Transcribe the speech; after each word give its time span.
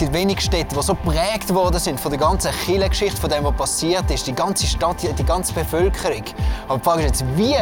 gibt 0.00 0.14
wenige 0.14 0.40
Städte, 0.40 0.74
die 0.74 0.82
so 0.82 0.94
geprägt 0.94 1.52
worden 1.52 1.78
sind 1.78 2.00
von 2.00 2.10
der 2.10 2.18
ganzen 2.18 2.50
Kirchengeschichte, 2.64 3.20
von 3.20 3.28
dem, 3.28 3.44
was 3.44 3.54
passiert 3.54 4.10
ist, 4.10 4.26
die 4.26 4.32
ganze 4.34 4.66
Stadt, 4.66 4.96
die 5.02 5.24
ganze 5.24 5.52
Bevölkerung. 5.52 6.24
Aber 6.68 6.78
die 6.78 6.84
Frage 6.84 7.02
ist 7.02 7.20
jetzt, 7.20 7.36
wie 7.36 7.56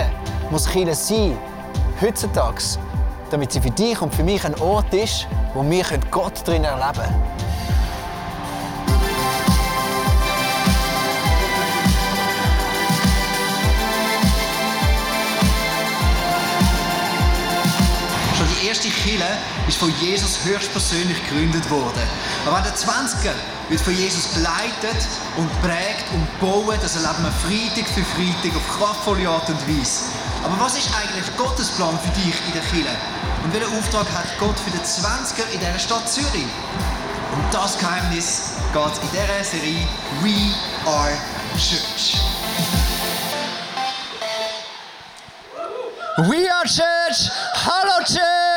muss 0.48 0.69
Kirche 0.69 0.95
sein, 0.95 1.37
heutzutage, 2.01 2.62
damit 3.32 3.51
sie 3.51 3.60
für 3.60 3.70
dich 3.70 4.01
und 4.01 4.15
für 4.15 4.23
mich 4.23 4.45
ein 4.45 4.55
Ort 4.60 4.95
ist, 4.95 5.27
wo 5.52 5.69
wir 5.69 5.84
Gott 6.12 6.46
drin 6.46 6.62
erleben 6.62 6.93
können. 6.93 7.48
Die 18.60 18.66
erste 18.66 18.88
Kirche 18.88 19.24
ist 19.66 19.78
von 19.78 19.92
Jesus 20.00 20.44
höchstpersönlich 20.44 21.22
gegründet 21.28 21.68
worden. 21.70 22.02
Aber 22.46 22.60
der 22.60 22.74
20er 22.74 23.34
wird 23.68 23.80
von 23.80 23.96
Jesus 23.96 24.34
geleitet 24.34 25.00
und 25.37 25.48
prägt 25.62 26.04
und 26.12 26.40
bauen. 26.40 26.78
Das 26.80 26.96
erleben 26.96 27.23
wir 27.23 27.32
Freitag 27.32 27.88
für 27.88 28.04
Freitag 28.04 28.56
auf 28.56 28.78
kraftvolle 28.78 29.28
Art 29.28 29.48
und 29.48 29.60
Weise. 29.68 30.04
Aber 30.45 30.59
was 30.60 30.76
ist 30.76 30.88
eigentlich 30.95 31.37
Gottes 31.37 31.70
Plan 31.70 31.98
für 32.02 32.20
dich 32.20 32.34
in 32.46 32.52
der 32.52 32.62
Kirche? 32.62 32.96
Und 33.45 33.52
welchen 33.52 33.78
Auftrag 33.78 34.06
hat 34.12 34.26
Gott 34.38 34.59
für 34.59 34.70
den 34.70 34.82
20er 34.82 35.52
in 35.52 35.60
dieser 35.60 35.78
Stadt 35.78 36.09
Zürich? 36.09 36.46
Um 37.32 37.43
das 37.52 37.78
Geheimnis 37.78 38.43
geht 38.72 39.02
in 39.02 39.10
dieser 39.12 39.45
Serie 39.45 39.87
We 40.22 40.54
Are 40.87 41.12
Church. 41.56 42.16
We 46.26 46.50
are 46.50 46.65
Church! 46.65 47.30
Hallo 47.54 48.04
Church! 48.04 48.48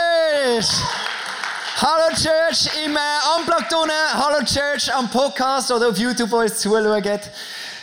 Hallo 0.52 2.14
Church 2.14 2.68
im 2.84 2.94
äh, 2.94 3.00
Unplugged 3.38 3.74
unten, 3.74 3.94
Hallo 4.14 4.44
Church 4.44 4.94
am 4.94 5.10
Podcast 5.10 5.72
oder 5.72 5.88
auf 5.88 5.98
YouTube, 5.98 6.30
wo 6.30 6.42
ihr 6.42 6.54
zuschaut. 6.54 7.22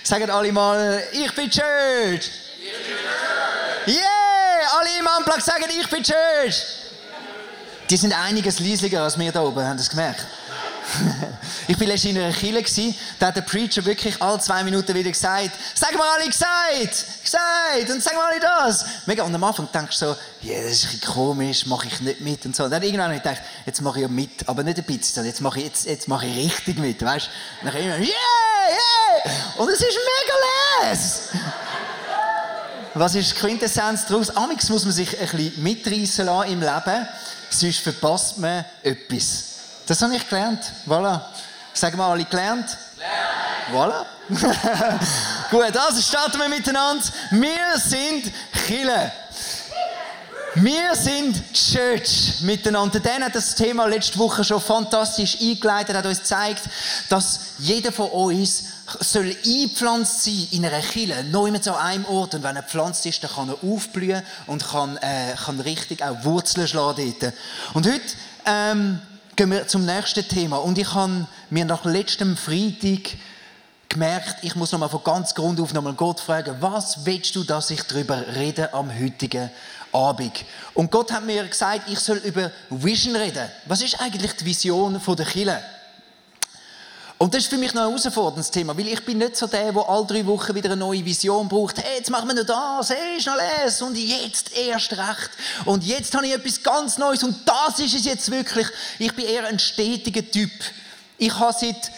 Sagen 0.03 0.31
alle 0.31 0.53
mal, 0.53 1.03
ich 1.11 1.35
bin 1.35 1.49
Church! 1.49 2.31
Yeah! 3.87 4.05
Alle 4.79 4.99
im 4.99 5.09
Unplugged 5.17 5.43
sagen, 5.43 5.65
ich 5.81 5.89
bin 5.89 6.03
Church! 6.03 6.63
Die 7.89 7.97
sind 7.97 8.13
einiges 8.13 8.61
leisiger 8.61 9.03
als 9.03 9.19
wir 9.19 9.33
da 9.33 9.41
oben, 9.41 9.65
ihr 9.65 9.75
das 9.75 9.89
gemerkt? 9.89 10.27
ich 11.69 11.79
war 11.79 11.87
letztens 11.87 12.17
in 12.17 12.19
einer 12.23 12.33
Kirche, 12.33 12.95
da 13.19 13.27
hat 13.27 13.37
der 13.37 13.43
Preacher 13.43 13.85
wirklich 13.85 14.21
alle 14.23 14.41
zwei 14.41 14.65
Minuten 14.65 14.95
wieder 14.95 15.11
gesagt, 15.11 15.51
sag 15.75 15.95
mal 15.99 16.09
alle 16.17 16.27
gesagt, 16.27 17.05
gesagt, 17.23 17.91
und 17.91 18.03
sag 18.03 18.15
mal 18.15 18.33
alle 18.33 18.41
das. 18.41 18.87
Mega, 19.05 19.23
und 19.23 19.35
am 19.35 19.45
Anfang 19.45 19.69
denkst 19.71 19.99
du 19.99 20.07
so, 20.07 20.17
ja, 20.41 20.63
das 20.63 20.73
ist 20.73 20.85
ein 20.85 20.91
bisschen 20.93 21.13
komisch, 21.13 21.67
mache 21.67 21.87
ich 21.87 22.01
nicht 22.01 22.23
mit 22.23 22.47
und 22.47 22.57
so. 22.57 22.65
Und 22.65 22.71
dann 22.71 22.83
irgendwann 22.83 23.09
habe 23.09 23.17
ich 23.17 23.23
gedacht, 23.23 23.43
jetzt 23.67 23.83
mache 23.83 23.99
ich 23.99 24.03
ja 24.03 24.09
mit, 24.09 24.49
aber 24.49 24.63
nicht 24.63 24.79
ein 24.79 24.85
bisschen, 24.85 25.15
sondern 25.15 25.29
jetzt 25.29 25.43
mache 25.43 25.59
ich, 25.59 25.67
jetzt, 25.67 25.85
jetzt 25.85 26.09
mache 26.09 26.27
ich 26.27 26.47
richtig 26.47 26.79
mit, 26.79 27.05
weißt 27.05 27.29
du? 27.61 27.67
Dann 27.67 27.77
immer, 27.83 27.99
yeah, 27.99 28.07
yeah! 28.07 29.33
Und 29.59 29.69
es 29.69 29.81
ist 29.81 29.99
mega 30.23 30.91
les! 30.91 31.21
Was 32.95 33.15
ist 33.15 33.31
die 33.33 33.41
Quintessenz 33.41 34.07
daraus? 34.07 34.35
Amix 34.35 34.71
muss 34.71 34.85
man 34.85 34.95
sich 34.95 35.21
ein 35.21 35.29
bisschen 35.29 35.63
mitreißen 35.63 36.25
lassen 36.25 36.51
im 36.51 36.61
Leben, 36.61 37.09
sonst 37.51 37.81
verpasst 37.81 38.39
man 38.39 38.65
etwas. 38.83 39.45
Das 39.87 40.01
habe 40.01 40.17
ich 40.17 40.27
gelernt. 40.27 40.73
Voilà. 40.87 41.21
Sagen 41.79 41.97
wir 41.97 42.07
alle 42.07 42.25
gelernt? 42.25 42.77
Voilà. 43.73 44.05
Gut, 45.51 45.77
also 45.77 46.03
starten 46.03 46.41
wir 46.41 46.49
miteinander. 46.49 47.05
Wir 47.31 47.79
sind 47.79 48.33
Chile. 48.67 49.13
Wir 50.57 50.97
sind 50.97 51.41
Church 51.53 52.41
miteinander. 52.41 52.99
Dan 52.99 53.23
hat 53.23 53.37
das 53.37 53.55
Thema 53.55 53.87
letzte 53.87 54.19
Woche 54.19 54.43
schon 54.43 54.61
fantastisch 54.61 55.39
eingeleitet, 55.41 55.95
hat 55.95 56.07
uns 56.07 56.19
gezeigt, 56.19 56.63
dass 57.11 57.41
jeder 57.59 57.93
von 57.93 58.11
uns 58.11 58.65
soll 58.99 59.37
eingepflanzt 59.47 60.25
sein 60.25 60.49
in 60.51 60.67
einer 60.67 60.81
Kille, 60.81 61.23
neu 61.31 61.53
mit 61.53 61.63
so 61.63 61.77
einem 61.77 62.07
Ort. 62.07 62.35
Und 62.35 62.43
wenn 62.43 62.57
er 62.57 62.63
gepflanzt 62.63 63.07
ist, 63.07 63.23
dann 63.23 63.31
kann 63.31 63.51
er 63.51 63.59
aufblühen 63.63 64.25
und 64.49 64.69
kann, 64.69 64.97
äh, 64.97 65.37
kann 65.45 65.61
richtig 65.61 66.03
auch 66.03 66.25
Wurzeln 66.25 66.67
schlagen 66.67 67.15
dort. 67.21 67.35
Und 67.75 67.87
heute 67.87 68.03
ähm, 68.47 69.01
gehen 69.39 69.53
wir 69.53 69.69
zum 69.69 69.87
nächsten 69.87 70.27
Thema. 70.27 70.57
Und 70.57 70.79
ich 70.79 70.95
habe 70.95 71.25
mir 71.49 71.65
nach 71.65 71.85
letztem 71.85 72.37
Freitag 72.37 73.17
gemerkt, 73.89 74.43
ich 74.43 74.57
muss 74.57 74.73
nochmal 74.73 74.89
von 74.89 75.05
ganz 75.05 75.33
Grund 75.33 75.61
auf 75.61 75.73
nochmal 75.73 75.93
Gott 75.93 76.19
fragen, 76.19 76.57
was 76.59 77.07
willst 77.07 77.37
du, 77.37 77.45
dass 77.45 77.71
ich 77.71 77.81
darüber 77.83 78.21
rede 78.35 78.75
am 78.75 78.91
heutigen 78.93 79.49
Abend? 79.93 80.45
Und 80.75 80.91
Gott 80.91 81.13
hat 81.13 81.25
mir 81.25 81.47
gesagt, 81.47 81.89
ich 81.89 82.01
soll 82.01 82.17
über 82.17 82.51
Vision 82.69 83.15
reden. 83.15 83.49
Was 83.67 83.81
ist 83.81 84.01
eigentlich 84.01 84.33
die 84.33 84.45
Vision 84.45 85.01
der 85.07 85.25
Kirche? 85.25 85.63
Und 87.19 87.35
das 87.35 87.43
ist 87.43 87.51
für 87.51 87.59
mich 87.59 87.75
noch 87.75 87.83
ein 87.83 87.89
herausforderndes 87.89 88.49
Thema, 88.53 88.79
weil 88.79 88.87
ich 88.87 89.05
bin 89.05 89.19
nicht 89.19 89.37
so 89.37 89.49
der, 89.49 89.73
der 89.73 89.89
alle 89.89 90.07
drei 90.07 90.25
Wochen 90.25 90.55
wieder 90.55 90.71
eine 90.71 90.77
neue 90.77 91.05
Vision 91.05 91.49
braucht. 91.49 91.77
Hey, 91.79 91.99
jetzt 91.99 92.11
machen 92.11 92.29
wir 92.29 92.35
noch 92.35 92.45
das, 92.45 92.91
hey, 92.91 93.21
schnell 93.21 93.41
es 93.67 93.83
und 93.83 93.99
jetzt 93.99 94.57
erst 94.57 94.93
recht. 94.93 95.31
Und 95.65 95.83
jetzt 95.83 96.15
habe 96.15 96.29
ich 96.29 96.33
etwas 96.33 96.63
ganz 96.63 96.97
Neues 96.97 97.25
und 97.25 97.37
das 97.45 97.81
ist 97.81 97.97
es 97.97 98.05
jetzt 98.05 98.31
wirklich. 98.31 98.69
Ich 99.01 99.13
bin 99.15 99.25
eher 99.25 99.49
ein 99.49 99.59
stetiger 99.59 100.31
Typ. 100.31 100.53
Ich 101.19 101.37
habe 101.37 101.53
seit 101.59 101.91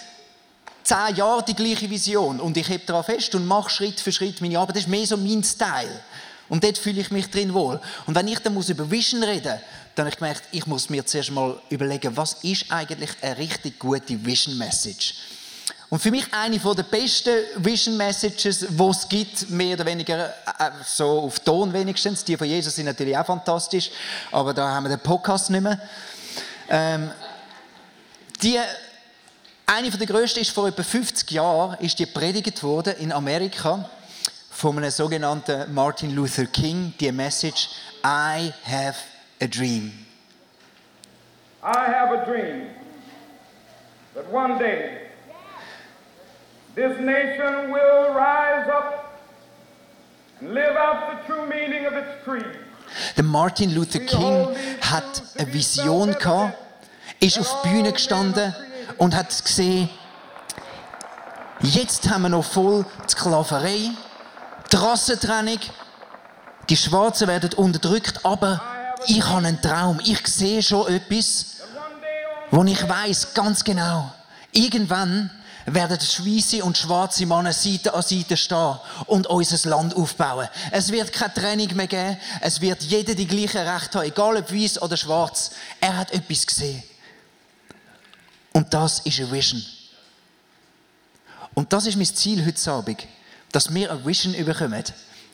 zehn 0.84 1.16
Jahren 1.16 1.44
die 1.46 1.54
gleiche 1.54 1.90
Vision 1.90 2.40
und 2.40 2.56
ich 2.56 2.70
heb 2.70 2.86
daran 2.86 3.04
fest 3.04 3.34
und 3.34 3.46
mache 3.46 3.68
Schritt 3.68 4.00
für 4.00 4.12
Schritt 4.12 4.40
meine 4.40 4.58
Arbeit. 4.58 4.76
Das 4.76 4.84
ist 4.84 4.88
mehr 4.88 5.06
so 5.06 5.18
mein 5.18 5.44
Style. 5.44 6.00
Und 6.48 6.64
dort 6.64 6.78
fühle 6.78 7.02
ich 7.02 7.10
mich 7.10 7.30
drin 7.30 7.52
wohl. 7.52 7.78
Und 8.06 8.14
wenn 8.14 8.26
ich 8.26 8.38
dann 8.38 8.56
über 8.56 8.90
Vision 8.90 9.22
reden 9.22 9.52
muss, 9.52 9.60
dann 10.00 10.06
habe 10.06 10.14
ich 10.14 10.18
gemerkt, 10.18 10.42
ich 10.52 10.66
muss 10.66 10.88
mir 10.88 11.04
zuerst 11.04 11.30
mal 11.30 11.60
überlegen, 11.68 12.16
was 12.16 12.32
ist 12.42 12.72
eigentlich 12.72 13.10
eine 13.20 13.36
richtig 13.36 13.78
gute 13.78 14.24
Vision 14.24 14.56
Message? 14.56 15.14
Und 15.90 15.98
für 15.98 16.10
mich 16.10 16.24
eine 16.32 16.58
der 16.58 16.82
besten 16.84 17.34
Vision 17.56 17.98
Messages, 17.98 18.60
die 18.60 18.82
es 18.82 19.08
gibt, 19.08 19.50
mehr 19.50 19.74
oder 19.74 19.84
weniger 19.84 20.30
äh, 20.30 20.70
so 20.86 21.20
auf 21.20 21.40
Ton 21.40 21.70
wenigstens. 21.70 22.24
Die 22.24 22.34
von 22.34 22.46
Jesus 22.46 22.76
sind 22.76 22.86
natürlich 22.86 23.14
auch 23.18 23.26
fantastisch, 23.26 23.90
aber 24.32 24.54
da 24.54 24.70
haben 24.70 24.84
wir 24.84 24.96
den 24.96 25.00
Podcast 25.00 25.50
nicht 25.50 25.60
mehr. 25.60 25.78
Ähm, 26.70 27.10
die, 28.42 28.58
eine 29.66 29.90
der 29.90 30.06
grössten 30.06 30.40
ist 30.40 30.50
vor 30.50 30.66
etwa 30.66 30.82
50 30.82 31.30
Jahren, 31.30 31.76
ist 31.80 31.98
die 31.98 32.06
predigt 32.06 32.62
worden 32.62 32.94
in 33.00 33.12
Amerika 33.12 33.90
von 34.50 34.78
einem 34.78 34.90
sogenannten 34.90 35.74
Martin 35.74 36.14
Luther 36.14 36.46
King, 36.46 36.94
die 36.98 37.12
Message 37.12 37.68
I 38.02 38.50
have 38.64 39.09
a 39.40 39.48
dream. 39.48 39.92
I 41.62 41.84
have 41.86 42.12
a 42.12 42.24
dream 42.26 42.68
that 44.14 44.30
one 44.30 44.58
day 44.58 45.08
this 46.74 46.98
nation 47.00 47.70
will 47.70 48.14
rise 48.14 48.68
up 48.68 49.22
and 50.40 50.52
live 50.54 50.76
out 50.76 51.10
the 51.10 51.26
true 51.26 51.46
meaning 51.46 51.86
of 51.86 51.94
its 51.94 52.22
creed. 52.24 52.58
Der 53.16 53.22
Martin 53.22 53.74
Luther 53.74 54.00
King 54.00 54.54
hat 54.80 55.22
eine 55.38 55.52
Vision 55.52 56.12
gehabt, 56.12 56.56
ist 57.20 57.38
auf 57.38 57.62
die 57.62 57.68
Bühne 57.68 57.92
gestanden 57.92 58.54
und 58.98 59.14
hat 59.14 59.28
gesehen, 59.44 59.88
jetzt 61.60 62.10
haben 62.10 62.22
wir 62.22 62.28
noch 62.30 62.44
voll 62.44 62.84
die 63.06 63.10
Sklaverei, 63.10 63.90
die 64.72 64.76
Rassentrennung, 64.76 65.60
die 66.68 66.76
Schwarzen 66.76 67.28
werden 67.28 67.52
unterdrückt, 67.54 68.24
aber 68.24 68.60
ich 69.06 69.24
habe 69.24 69.46
einen 69.46 69.60
Traum. 69.60 70.00
Ich 70.04 70.26
sehe 70.26 70.62
schon 70.62 70.92
etwas, 70.92 71.46
wo 72.50 72.64
ich 72.64 72.88
weiß 72.88 73.34
ganz 73.34 73.64
genau, 73.64 74.12
irgendwann 74.52 75.30
werden 75.66 75.98
weiße 75.98 76.64
und 76.64 76.76
schwarze 76.76 77.26
Männer 77.26 77.52
Seite 77.52 77.94
an 77.94 78.02
Seite 78.02 78.36
stehen 78.36 78.78
und 79.06 79.26
unser 79.26 79.68
Land 79.68 79.94
aufbauen. 79.94 80.48
Es 80.70 80.90
wird 80.90 81.12
keine 81.12 81.34
Trennung 81.34 81.76
mehr 81.76 81.86
geben. 81.86 82.16
Es 82.40 82.60
wird 82.60 82.82
jeder 82.82 83.14
die 83.14 83.26
gleichen 83.26 83.68
Rechte 83.68 83.98
haben, 83.98 84.06
egal 84.06 84.36
ob 84.36 84.52
weiß 84.52 84.82
oder 84.82 84.96
schwarz. 84.96 85.50
Er 85.80 85.96
hat 85.96 86.12
etwas 86.12 86.46
gesehen. 86.46 86.82
Und 88.52 88.72
das 88.74 89.00
ist 89.00 89.20
eine 89.20 89.30
Vision. 89.30 89.64
Und 91.54 91.72
das 91.72 91.86
ist 91.86 91.96
mein 91.96 92.06
Ziel 92.06 92.44
heute 92.44 92.70
Abend, 92.70 93.06
dass 93.52 93.72
wir 93.72 93.90
eine 93.90 94.04
Vision 94.04 94.32
bekommen. 94.44 94.84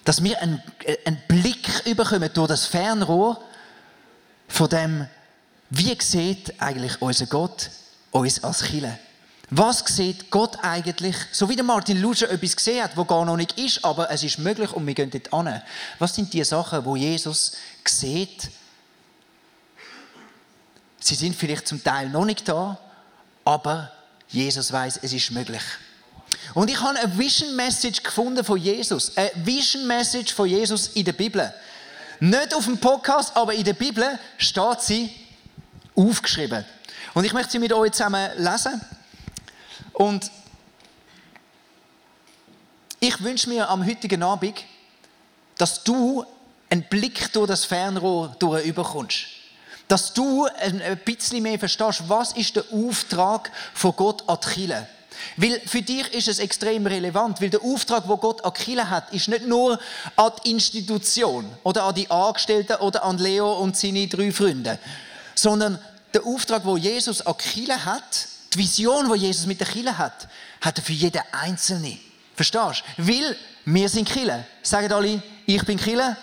Dass 0.05 0.23
wir 0.23 0.41
einen, 0.41 0.63
einen 1.05 1.21
Blick 1.29 1.97
bekommen 1.97 2.31
durch 2.33 2.49
das 2.49 2.67
Fernrohr 2.67 3.41
von 4.48 4.69
dem, 4.69 5.06
wie 5.70 5.96
sieht 6.00 6.60
eigentlich 6.60 7.00
unser 7.00 7.26
Gott 7.26 7.70
uns 8.10 8.43
als 8.43 8.62
Kille. 8.62 8.98
Was 9.50 9.78
sieht 9.78 10.31
Gott 10.31 10.58
eigentlich, 10.62 11.16
so 11.31 11.48
wie 11.48 11.60
Martin 11.62 12.00
Luther 12.00 12.28
etwas 12.31 12.56
gesehen 12.56 12.82
hat, 12.82 12.96
wo 12.96 13.04
gar 13.04 13.25
noch 13.25 13.37
nicht 13.37 13.58
ist, 13.58 13.84
aber 13.84 14.10
es 14.10 14.25
ist 14.25 14.38
möglich 14.38 14.72
und 14.72 14.87
wir 14.87 14.94
gehen 14.94 15.10
dort 15.10 15.32
an. 15.32 15.62
Was 16.00 16.14
sind 16.14 16.32
die 16.32 16.43
Sachen, 16.43 16.84
wo 16.84 16.96
Jesus 16.96 17.52
sieht? 17.84 18.50
Sie 20.98 21.14
sind 21.14 21.37
vielleicht 21.37 21.69
zum 21.69 21.82
Teil 21.82 22.08
noch 22.08 22.25
nicht 22.25 22.48
da, 22.48 22.76
aber 23.44 23.93
Jesus 24.28 24.72
weiß, 24.72 24.98
es 25.02 25.12
ist 25.12 25.31
möglich. 25.31 25.62
Und 26.54 26.69
ich 26.69 26.81
habe 26.81 26.98
eine 26.98 27.16
Vision 27.16 27.54
Message 27.54 28.02
gefunden 28.02 28.44
von 28.44 28.58
Jesus. 28.58 29.16
Eine 29.16 29.31
Vision 29.37 29.87
Message 29.87 30.32
von 30.32 30.48
Jesus 30.48 30.88
in 30.88 31.04
der 31.04 31.12
Bibel. 31.12 31.52
Nicht 32.21 32.55
auf 32.55 32.65
dem 32.65 32.79
Podcast, 32.79 33.37
aber 33.37 33.55
in 33.55 33.65
der 33.65 33.75
Bibel 33.75 34.19
steht 34.39 34.81
sie 34.81 35.11
aufgeschrieben. 35.95 36.65
Und 37.15 37.25
ich 37.25 37.33
möchte 37.33 37.53
sie 37.53 37.59
mit 37.59 37.73
euch 37.73 37.93
zusammen 37.93 38.31
lesen. 38.37 38.81
Und 39.93 40.31
ich 43.01 43.23
wünsche 43.23 43.49
mir 43.49 43.69
am 43.69 43.87
heutigen 43.87 44.23
Abend, 44.23 44.65
dass 45.59 45.83
du 45.83 46.25
einen 46.71 46.83
Blick 46.85 47.33
durch 47.33 47.49
das 47.49 47.65
Fernrohr 47.65 48.35
überkommst. 48.65 49.27
Dass 49.89 50.13
du 50.13 50.47
ein 50.47 51.01
bisschen 51.05 51.43
mehr 51.43 51.59
verstehst, 51.59 52.03
was 52.09 52.33
ist 52.33 52.57
der 52.57 52.65
Auftrag 52.73 53.51
von 53.73 53.95
Gott 53.95 54.29
an 54.29 54.39
die 54.43 54.67
Kirche. 54.67 54.89
Weil 55.37 55.61
für 55.67 55.83
dich 55.83 56.13
ist 56.15 56.29
es 56.29 56.39
extrem 56.39 56.87
relevant, 56.87 57.41
weil 57.41 57.51
der 57.51 57.63
Auftrag, 57.63 58.09
wo 58.09 58.17
Gott 58.17 58.45
an 58.45 58.53
die 58.67 58.81
hat, 58.81 59.13
ist 59.13 59.29
nicht 59.29 59.47
nur 59.47 59.79
an 60.17 60.33
die 60.45 60.51
Institution 60.51 61.49
oder 61.63 61.85
an 61.85 61.95
die 61.95 62.11
Angestellten 62.11 62.77
oder 62.77 63.05
an 63.05 63.19
Leo 63.19 63.59
und 63.59 63.77
seine 63.77 64.07
drei 64.07 64.33
Freunde, 64.33 64.79
sondern 65.35 65.79
der 66.15 66.25
Auftrag, 66.25 66.65
wo 66.65 66.77
Jesus 66.77 67.21
an 67.21 67.35
die 67.55 67.73
hat, 67.73 68.29
die 68.55 68.59
Vision, 68.59 69.13
die 69.13 69.21
Jesus 69.21 69.47
mit 69.47 69.61
der 69.61 69.67
Kille 69.67 69.97
hat, 69.97 70.29
hat 70.61 70.79
er 70.79 70.85
für 70.85 70.93
jeden 70.93 71.23
Einzelne. 71.33 71.99
Verstehst 72.35 72.85
du? 72.97 73.09
Weil 73.09 73.37
wir 73.65 73.89
sind 73.89 74.09
Kille. 74.09 74.47
Sagen 74.63 74.93
alle, 74.93 75.23
ich 75.47 75.65
bin 75.65 75.79
Kille. 75.79 76.17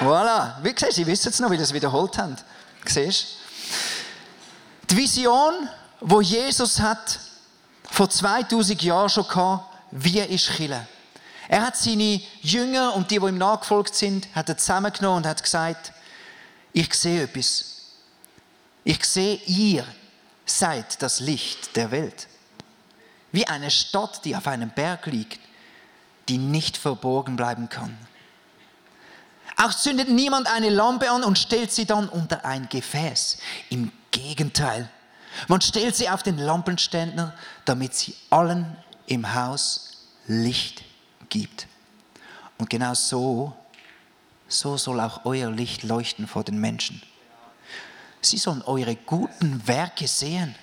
Voilà. 0.00 0.54
Wie 0.62 0.68
siehst 0.70 0.82
du, 0.82 0.92
sie 0.92 1.06
wissen 1.06 1.30
es 1.30 1.40
noch, 1.40 1.50
wie 1.50 1.56
sie 1.56 1.64
es 1.64 1.72
wiederholt 1.72 2.16
haben. 2.18 2.36
Siehst 2.86 3.26
Die 4.90 4.96
Vision, 4.96 5.68
die 6.00 6.22
Jesus 6.22 6.80
hat, 6.80 7.18
vor 7.98 8.08
2000 8.08 8.80
Jahren 8.80 9.08
schon 9.08 9.26
gehabt, 9.26 9.74
wie 9.90 10.20
ist 10.20 10.50
Kille. 10.50 10.86
Er 11.48 11.66
hat 11.66 11.76
seine 11.76 12.22
Jünger 12.42 12.94
und 12.94 13.10
die, 13.10 13.18
die 13.18 13.26
ihm 13.26 13.38
nachgefolgt 13.38 13.92
sind, 13.92 14.28
hat 14.36 14.48
er 14.48 14.56
zusammengenommen 14.56 15.24
und 15.24 15.26
hat 15.26 15.42
gesagt, 15.42 15.92
ich 16.72 16.94
sehe 16.94 17.24
etwas. 17.24 17.86
Ich 18.84 19.04
sehe 19.04 19.40
ihr 19.46 19.84
seid 20.46 21.02
das 21.02 21.18
Licht 21.18 21.74
der 21.74 21.90
Welt. 21.90 22.28
Wie 23.32 23.48
eine 23.48 23.68
Stadt, 23.68 24.24
die 24.24 24.36
auf 24.36 24.46
einem 24.46 24.70
Berg 24.70 25.06
liegt, 25.06 25.40
die 26.28 26.38
nicht 26.38 26.76
verborgen 26.76 27.34
bleiben 27.34 27.68
kann. 27.68 27.98
Auch 29.56 29.74
zündet 29.74 30.08
niemand 30.08 30.46
eine 30.46 30.70
Lampe 30.70 31.10
an 31.10 31.24
und 31.24 31.36
stellt 31.36 31.72
sie 31.72 31.84
dann 31.84 32.08
unter 32.08 32.44
ein 32.44 32.68
Gefäß. 32.68 33.38
Im 33.70 33.90
Gegenteil, 34.12 34.88
man 35.46 35.60
stellt 35.60 35.94
sie 35.94 36.08
auf 36.08 36.22
den 36.22 36.38
Lampenständer, 36.38 37.34
damit 37.64 37.94
sie 37.94 38.14
allen 38.30 38.76
im 39.06 39.34
Haus 39.34 40.06
Licht 40.26 40.82
gibt. 41.28 41.66
Und 42.58 42.68
genau 42.68 42.94
so, 42.94 43.54
so 44.48 44.76
soll 44.76 45.00
auch 45.00 45.24
euer 45.24 45.50
Licht 45.50 45.84
leuchten 45.84 46.26
vor 46.26 46.44
den 46.44 46.58
Menschen 46.58 47.00
Sie 48.20 48.38
sollen 48.38 48.62
eure 48.62 48.96
guten 48.96 49.66
Werke 49.66 50.08
sehen 50.08 50.54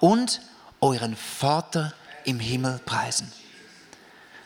und 0.00 0.40
euren 0.80 1.16
Vater 1.16 1.92
im 2.24 2.40
Himmel 2.40 2.80
preisen. 2.84 3.30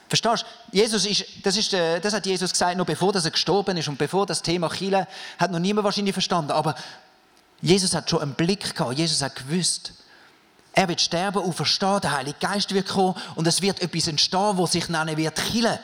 Verstehst 0.09 0.45
du? 0.73 0.77
Jesus 0.77 1.05
ist, 1.05 1.25
das, 1.45 1.57
ist, 1.57 1.75
äh, 1.75 2.01
das 2.01 2.15
hat 2.15 2.25
Jesus 2.25 2.51
gesagt, 2.51 2.77
noch 2.77 2.87
bevor 2.87 3.15
er 3.15 3.31
gestorben 3.31 3.77
ist 3.77 3.89
und 3.89 3.99
bevor 3.99 4.27
das 4.27 4.43
Thema 4.43 4.71
Chile 4.71 5.07
hat 5.39 5.51
noch 5.51 5.59
niemand 5.59 5.85
wahrscheinlich 5.85 6.15
verstanden. 6.15 6.51
Aber 6.51 6.75
Jesus 7.61 7.95
hat 7.95 8.09
schon 8.09 8.23
einen 8.23 8.35
Blick 8.35 8.75
gehabt. 8.75 8.97
Jesus 8.97 9.23
hat 9.23 9.35
gewusst, 9.37 9.93
er 10.73 10.89
wird 10.89 11.01
sterben 11.01 11.43
und 11.43 11.55
verstehen, 11.55 12.01
der 12.01 12.13
Heilige 12.13 12.39
Geist 12.39 12.73
wird 12.73 12.89
kommen 12.89 13.15
und 13.35 13.47
es 13.47 13.61
wird 13.61 13.83
etwas 13.83 14.07
entstehen, 14.07 14.57
wo 14.57 14.67
sich 14.67 14.89
nennen 14.89 15.17
wird 15.17 15.37
Chile. 15.51 15.81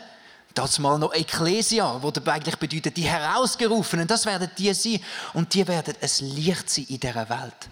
Das 0.54 0.78
mal 0.78 0.98
noch 1.00 1.12
Ecclesia, 1.12 2.00
wo 2.00 2.12
eigentlich 2.26 2.56
bedeutet, 2.56 2.96
die 2.96 3.02
Herausgerufenen, 3.02 4.06
das 4.06 4.24
werden 4.24 4.48
die 4.56 4.72
sein. 4.72 5.00
Und 5.32 5.52
die 5.52 5.66
werden 5.66 5.96
ein 6.00 6.34
Licht 6.36 6.70
sein 6.70 6.86
in 6.88 7.00
dieser 7.00 7.28
Welt. 7.28 7.68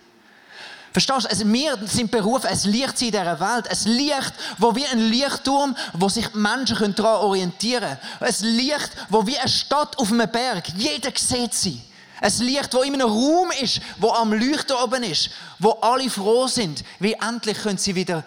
Verstehst 0.92 1.24
du? 1.24 1.28
Also 1.28 1.52
wir 1.52 1.78
sind 1.86 2.10
berufen, 2.10 2.48
ein 2.48 2.58
Licht 2.64 3.00
in 3.02 3.12
dieser 3.12 3.38
Welt. 3.38 3.68
Ein 3.68 3.92
Licht, 3.92 4.32
wo 4.58 4.74
wie 4.74 4.84
ein 4.84 4.98
Lichtturm, 4.98 5.76
wo 5.92 6.08
sich 6.08 6.34
Menschen 6.34 6.92
daran 6.96 7.20
orientieren 7.20 7.98
können. 8.18 8.32
Ein 8.32 8.56
Licht, 8.56 8.90
wo 9.08 9.24
wie 9.26 9.38
eine 9.38 9.48
Stadt 9.48 9.96
auf 9.96 10.10
einem 10.10 10.30
Berg. 10.30 10.68
Jeder 10.76 11.12
sieht 11.16 11.54
sie. 11.54 11.80
Ein 12.22 12.32
Licht, 12.38 12.72
wo 12.72 12.82
in 12.82 12.94
einem 12.94 13.08
Raum 13.08 13.50
ist, 13.60 13.80
wo 13.98 14.10
am 14.10 14.32
Leuchten 14.32 14.76
oben 14.76 15.02
ist, 15.02 15.30
wo 15.58 15.70
alle 15.80 16.08
froh 16.08 16.46
sind, 16.46 16.84
wie 17.00 17.14
endlich 17.14 17.58
können 17.58 17.78
sie 17.78 17.96
wieder 17.96 18.22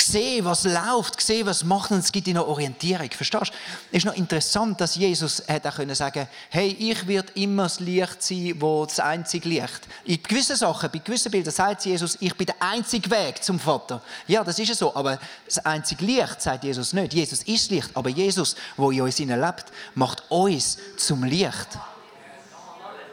sehen, 0.00 0.44
was 0.44 0.64
läuft, 0.64 1.20
sehen, 1.20 1.44
was 1.44 1.64
macht 1.64 1.90
und 1.90 1.98
es 1.98 2.12
gibt 2.12 2.28
ihnen 2.28 2.38
Orientierung. 2.38 3.10
Verstehst 3.10 3.48
du? 3.48 3.56
Es 3.90 3.98
ist 3.98 4.06
noch 4.06 4.14
interessant, 4.14 4.80
dass 4.80 4.94
Jesus 4.94 5.42
hätte 5.46 5.68
auch 5.68 5.74
können 5.74 5.94
sagen 5.94 6.28
hey, 6.50 6.68
ich 6.78 7.06
werde 7.06 7.32
immer 7.34 7.64
das 7.64 7.80
Licht 7.80 8.22
sein, 8.22 8.54
wo 8.58 8.86
das 8.86 9.00
einzige 9.00 9.48
Licht. 9.48 9.88
In 10.04 10.22
gewissen 10.22 10.56
Sachen, 10.56 10.88
bei 10.90 10.98
gewissen 10.98 11.30
Bildern 11.30 11.52
sagt 11.52 11.84
Jesus, 11.84 12.16
ich 12.20 12.34
bin 12.36 12.46
der 12.46 12.56
einzige 12.60 13.10
Weg 13.10 13.42
zum 13.42 13.58
Vater. 13.58 14.00
Ja, 14.28 14.44
das 14.44 14.58
ist 14.58 14.74
so, 14.76 14.94
aber 14.94 15.18
das 15.44 15.58
einzige 15.58 16.04
Licht 16.04 16.40
sagt 16.40 16.62
Jesus 16.62 16.92
nicht. 16.92 17.12
Jesus 17.12 17.42
ist 17.42 17.70
Licht, 17.72 17.90
aber 17.94 18.08
Jesus, 18.08 18.54
wo 18.76 18.92
in 18.92 19.02
uns 19.02 19.18
lebt, 19.18 19.64
macht 19.94 20.22
uns 20.30 20.78
zum 20.96 21.24
Licht. 21.24 21.68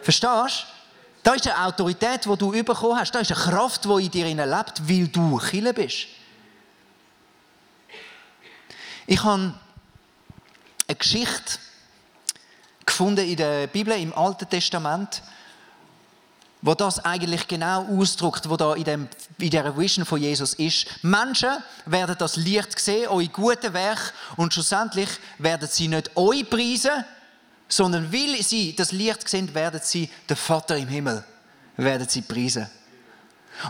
Verstehst 0.08 0.64
du? 0.64 1.22
Da 1.22 1.34
ist 1.34 1.46
eine 1.48 1.66
Autorität, 1.66 2.24
die 2.24 2.38
du 2.38 2.52
bekommen 2.64 2.98
hast. 2.98 3.12
Da 3.12 3.20
ist 3.20 3.30
eine 3.30 3.42
Kraft, 3.42 3.84
die 3.84 4.06
in 4.06 4.10
dir 4.10 4.26
lebt, 4.26 4.88
weil 4.88 5.08
du 5.10 5.38
Killer 5.38 5.74
bist. 5.74 6.08
Ich 9.06 9.22
habe 9.22 9.54
eine 10.88 10.96
Geschichte 10.96 11.60
gefunden 12.86 13.28
in 13.28 13.36
der 13.36 13.68
Bibel, 13.68 14.00
im 14.00 14.14
Alten 14.14 14.50
Testament, 14.50 15.22
wo 16.62 16.74
das 16.74 17.04
eigentlich 17.04 17.46
genau 17.46 17.86
ausdrückt, 17.88 18.50
wo 18.50 18.56
da 18.56 18.76
in, 18.76 18.86
dem, 18.86 19.10
in 19.40 19.50
dieser 19.50 19.78
Vision 19.78 20.06
von 20.06 20.22
Jesus 20.22 20.54
ist. 20.54 20.88
Menschen 21.04 21.52
werden 21.86 22.16
das 22.18 22.38
Licht 22.38 22.80
sehen, 22.80 23.10
eure 23.10 23.28
guten 23.28 23.74
Werke, 23.74 24.14
und 24.38 24.54
schlussendlich 24.54 25.10
werden 25.38 25.68
sie 25.68 25.90
nicht 25.90 26.16
euch 26.16 26.50
preisen, 26.50 27.04
sondern 27.68 28.12
weil 28.12 28.42
sie 28.44 28.76
das 28.76 28.92
Licht 28.92 29.28
sehen, 29.28 29.54
werden 29.54 29.82
sie 29.84 30.10
den 30.30 30.38
Vater 30.38 30.78
im 30.78 30.88
Himmel 30.88 31.24
werden 31.78 32.08
sie 32.10 32.22
preisen. 32.22 32.68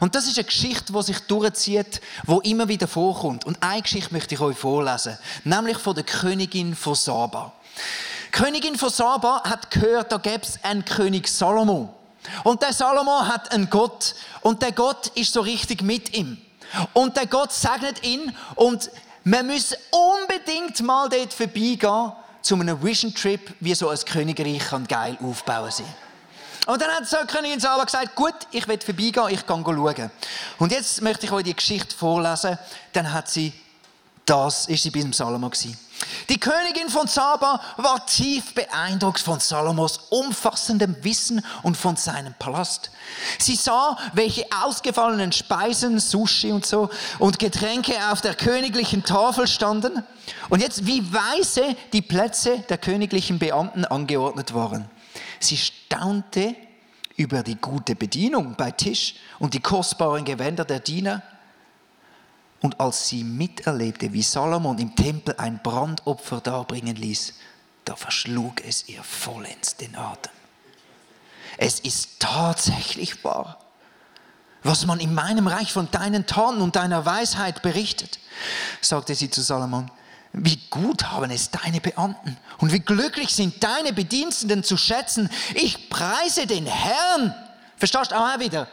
Und 0.02 0.16
das 0.16 0.28
ist 0.28 0.38
eine 0.38 0.46
Geschichte, 0.46 0.92
die 0.92 1.04
sich 1.04 1.20
durchzieht, 1.22 2.02
die 2.28 2.50
immer 2.50 2.68
wieder 2.68 2.88
vorkommt. 2.88 3.46
Und 3.46 3.62
eine 3.62 3.82
Geschichte 3.82 4.14
möchte 4.14 4.36
ich 4.36 4.42
euch 4.42 4.58
vorlesen, 4.58 5.18
nämlich 5.44 5.78
von 5.78 5.96
der 5.96 6.04
Königin 6.04 6.76
von 6.76 6.96
Saba. 6.96 7.54
Die 8.28 8.32
Königin 8.32 8.76
von 8.76 8.90
Saba 8.90 9.44
hat 9.44 9.72
gehört, 9.72 10.12
da 10.12 10.18
gäbe 10.18 10.44
es 10.44 10.62
einen 10.64 10.84
König 10.84 11.28
Salomo. 11.28 11.94
Und 12.44 12.62
der 12.62 12.74
Salomo 12.74 13.26
hat 13.26 13.52
einen 13.54 13.70
Gott. 13.70 14.16
Und 14.42 14.62
der 14.62 14.74
Gott 14.74 15.08
ist 15.16 15.32
so 15.32 15.40
richtig 15.40 15.82
mit 15.82 16.14
ihm. 16.14 16.38
Und 16.92 17.16
der 17.16 17.28
Gott 17.28 17.54
segnet 17.54 18.04
ihn. 18.04 18.36
Und 18.56 18.92
man 19.24 19.48
muss 19.48 19.74
unbedingt 19.92 20.82
mal 20.82 21.08
dort 21.08 21.34
vorbeigehen, 21.34 22.12
zu 22.48 22.56
einem 22.56 22.82
Vision 22.82 23.14
Trip, 23.14 23.42
wie 23.60 23.76
so 23.76 23.90
ein 23.90 24.00
Königreich 24.00 24.70
kann 24.70 24.88
geil 24.88 25.18
aufbauen 25.22 25.70
kann. 25.70 26.74
Und 26.74 26.82
dann 26.82 26.92
hat 26.92 27.04
die 27.12 27.28
Königin 27.28 27.60
Saba 27.60 27.84
gesagt, 27.84 28.16
gut, 28.16 28.34
ich 28.52 28.66
will 28.70 28.80
vorbeigehen, 28.80 29.30
ich 29.30 29.46
kann 29.46 29.64
schauen. 29.66 30.12
Und 30.58 30.72
jetzt 30.72 31.02
möchte 31.02 31.26
ich 31.26 31.32
euch 31.34 31.44
die 31.44 31.56
Geschichte 31.56 31.94
vorlesen. 31.96 32.58
Dann 32.94 33.12
hat 33.12 33.30
sie, 33.30 33.52
das 34.28 34.68
ist 34.68 34.84
sie 34.84 34.92
bei 34.92 35.00
dem 35.00 35.14
Salomo 35.14 35.50
gewesen. 35.50 35.78
Die 36.30 36.40
Königin 36.40 36.90
von 36.90 37.08
Saba 37.08 37.60
war 37.78 38.06
tief 38.06 38.54
beeindruckt 38.54 39.20
von 39.20 39.40
Salomos 39.40 39.98
umfassendem 40.10 40.96
Wissen 41.02 41.44
und 41.64 41.76
von 41.76 41.96
seinem 41.96 42.34
Palast. 42.38 42.92
Sie 43.40 43.56
sah, 43.56 43.98
welche 44.14 44.46
ausgefallenen 44.64 45.32
Speisen, 45.32 46.00
Sushi 46.00 46.52
und 46.52 46.66
so 46.66 46.90
und 47.20 47.40
Getränke 47.40 47.94
auf 48.12 48.22
der 48.22 48.36
königlichen 48.36 49.04
Tafel 49.04 49.48
standen. 49.48 50.04
Und 50.50 50.62
jetzt, 50.62 50.86
wie 50.86 51.02
weise 51.14 51.76
die 51.94 52.02
Plätze 52.02 52.60
der 52.70 52.78
königlichen 52.78 53.40
Beamten 53.40 53.86
angeordnet 53.86 54.54
waren. 54.54 54.90
Sie 55.40 55.58
staunte 55.58 56.56
über 57.16 57.42
die 57.42 57.56
gute 57.56 57.96
Bedienung 57.96 58.56
bei 58.56 58.72
Tisch 58.72 59.16
und 59.40 59.54
die 59.54 59.62
kostbaren 59.62 60.26
Gewänder 60.26 60.66
der 60.66 60.80
Diener. 60.80 61.24
Und 62.62 62.80
als 62.80 63.08
sie 63.08 63.24
miterlebte, 63.24 64.14
wie 64.14 64.24
Salomon 64.24 64.80
im 64.80 64.96
Tempel 64.96 65.36
ein 65.38 65.60
Brandopfer 65.62 66.42
darbringen 66.42 66.96
ließ, 66.96 67.34
da 67.86 67.96
verschlug 67.96 68.66
es 68.66 68.90
ihr 68.90 69.04
vollends 69.04 69.78
den 69.78 69.96
Atem. 69.96 70.34
Es 71.58 71.80
ist 71.80 72.20
tatsächlich 72.20 73.24
wahr. 73.24 73.60
was 74.64 74.86
man 74.86 75.00
in 75.00 75.14
meinem 75.14 75.48
Reich 75.48 75.72
von 75.72 75.90
deinen 75.92 76.26
Taten 76.26 76.62
und 76.62 76.76
deiner 76.76 77.06
Weisheit 77.06 77.62
berichtet, 77.62 78.20
sagte 78.82 79.16
sie 79.16 79.30
zu 79.30 79.42
Salomon. 79.42 79.90
Wie 80.34 80.60
gut 80.70 81.06
haben 81.06 81.32
es 81.32 81.52
deine 81.52 81.80
Beamten 81.80 82.38
und 82.58 82.74
wie 82.74 82.80
glücklich 82.80 83.34
sind 83.34 83.64
deine 83.64 83.94
Bediensteten 83.94 84.64
zu 84.64 84.76
schätzen. 84.76 85.30
Ich 85.56 85.90
preise 85.90 86.46
den 86.46 86.66
Herrn. 86.66 87.34
Verstehst 87.78 88.12
du 88.12 88.16
auch 88.16 88.40
wieder? 88.40 88.68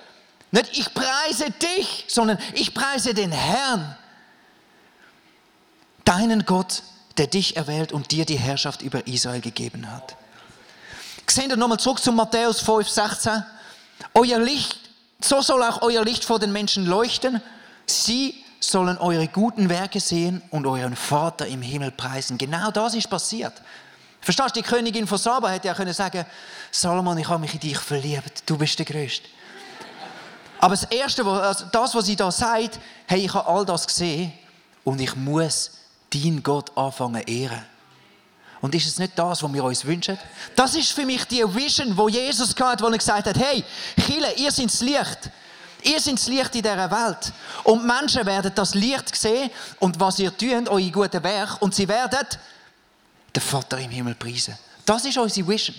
Nicht 0.54 0.78
ich 0.78 0.94
preise 0.94 1.50
dich, 1.50 2.04
sondern 2.06 2.38
ich 2.52 2.72
preise 2.72 3.12
den 3.12 3.32
Herrn, 3.32 3.96
deinen 6.04 6.46
Gott, 6.46 6.84
der 7.18 7.26
dich 7.26 7.56
erwählt 7.56 7.90
und 7.90 8.12
dir 8.12 8.24
die 8.24 8.38
Herrschaft 8.38 8.80
über 8.82 9.04
Israel 9.08 9.40
gegeben 9.40 9.90
hat. 9.90 10.14
Sehen 11.26 11.50
wir 11.50 11.56
nochmal 11.56 11.80
zurück 11.80 12.00
zu 12.00 12.12
Matthäus 12.12 12.60
5, 12.60 12.88
16. 12.88 13.44
Euer 14.14 14.38
Licht, 14.38 14.78
so 15.20 15.42
soll 15.42 15.60
auch 15.64 15.82
euer 15.82 16.04
Licht 16.04 16.24
vor 16.24 16.38
den 16.38 16.52
Menschen 16.52 16.86
leuchten. 16.86 17.42
Sie 17.86 18.44
sollen 18.60 18.96
eure 18.98 19.26
guten 19.26 19.68
Werke 19.68 19.98
sehen 19.98 20.40
und 20.50 20.68
euren 20.68 20.94
Vater 20.94 21.48
im 21.48 21.62
Himmel 21.62 21.90
preisen. 21.90 22.38
Genau 22.38 22.70
das 22.70 22.94
ist 22.94 23.10
passiert. 23.10 23.54
Verstehst 24.20 24.54
du, 24.54 24.60
die 24.60 24.68
Königin 24.68 25.08
von 25.08 25.18
Saba 25.18 25.48
hätte 25.48 25.66
ja 25.66 25.74
können 25.74 25.92
sagen, 25.92 26.24
Salomon, 26.70 27.18
ich 27.18 27.28
habe 27.28 27.40
mich 27.40 27.54
in 27.54 27.60
dich 27.60 27.78
verliebt, 27.78 28.44
du 28.46 28.56
bist 28.56 28.78
der 28.78 28.86
Größte. 28.86 29.26
Aber 30.64 30.74
das 30.74 30.84
Erste, 30.84 31.22
also 31.26 31.66
das, 31.70 31.94
was 31.94 32.06
sie 32.06 32.16
da 32.16 32.32
sagt, 32.32 32.80
hey, 33.06 33.26
ich 33.26 33.34
habe 33.34 33.46
all 33.46 33.66
das 33.66 33.86
gesehen 33.86 34.32
und 34.82 34.98
ich 34.98 35.14
muss 35.14 35.72
deinen 36.10 36.42
Gott 36.42 36.74
anfangen 36.74 37.22
ehren. 37.26 37.62
Und 38.62 38.74
ist 38.74 38.86
es 38.86 38.98
nicht 38.98 39.12
das, 39.14 39.42
was 39.42 39.52
wir 39.52 39.62
uns 39.62 39.84
wünschen? 39.84 40.18
Das 40.56 40.74
ist 40.74 40.92
für 40.92 41.04
mich 41.04 41.22
die 41.26 41.44
Vision, 41.54 41.94
wo 41.94 42.08
Jesus 42.08 42.54
hatte, 42.58 42.82
wo 42.82 42.88
er 42.88 42.96
gesagt 42.96 43.26
hat, 43.26 43.36
hey, 43.36 43.62
Chile, 44.06 44.32
ihr 44.36 44.50
seid 44.50 44.64
das 44.64 44.80
Licht. 44.80 45.30
Ihr 45.82 46.00
seid 46.00 46.14
das 46.14 46.28
Licht 46.28 46.54
in 46.54 46.62
dieser 46.62 46.90
Welt. 46.90 47.30
Und 47.64 47.84
Menschen 47.84 48.24
werden 48.24 48.50
das 48.54 48.74
Licht 48.74 49.14
sehen 49.14 49.50
und 49.80 50.00
was 50.00 50.18
ihr 50.18 50.34
tut, 50.34 50.70
eure 50.70 50.90
guten 50.90 51.22
Werke, 51.22 51.58
und 51.60 51.74
sie 51.74 51.86
werden 51.86 52.26
den 53.36 53.42
Vater 53.42 53.76
im 53.80 53.90
Himmel 53.90 54.14
preisen. 54.14 54.56
Das 54.86 55.04
ist 55.04 55.18
unsere 55.18 55.46
Vision. 55.46 55.76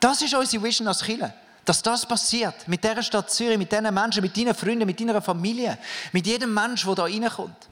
Das 0.00 0.20
ist 0.20 0.34
unsere 0.34 0.64
Vision 0.64 0.88
als 0.88 1.00
Kirche. 1.00 1.32
Dass 1.68 1.82
das 1.82 2.06
passiert. 2.06 2.66
Mit 2.66 2.82
dieser 2.82 3.02
Stadt 3.02 3.30
Zürich, 3.30 3.58
mit 3.58 3.70
diesen 3.70 3.92
Menschen, 3.92 4.22
mit 4.22 4.34
deinen 4.34 4.54
Freunden, 4.54 4.86
mit 4.86 4.98
deiner 4.98 5.20
Familie, 5.20 5.76
mit 6.12 6.26
jedem 6.26 6.54
Menschen, 6.54 6.86
der 6.86 6.94
da 6.94 7.02
reinkommt. 7.02 7.68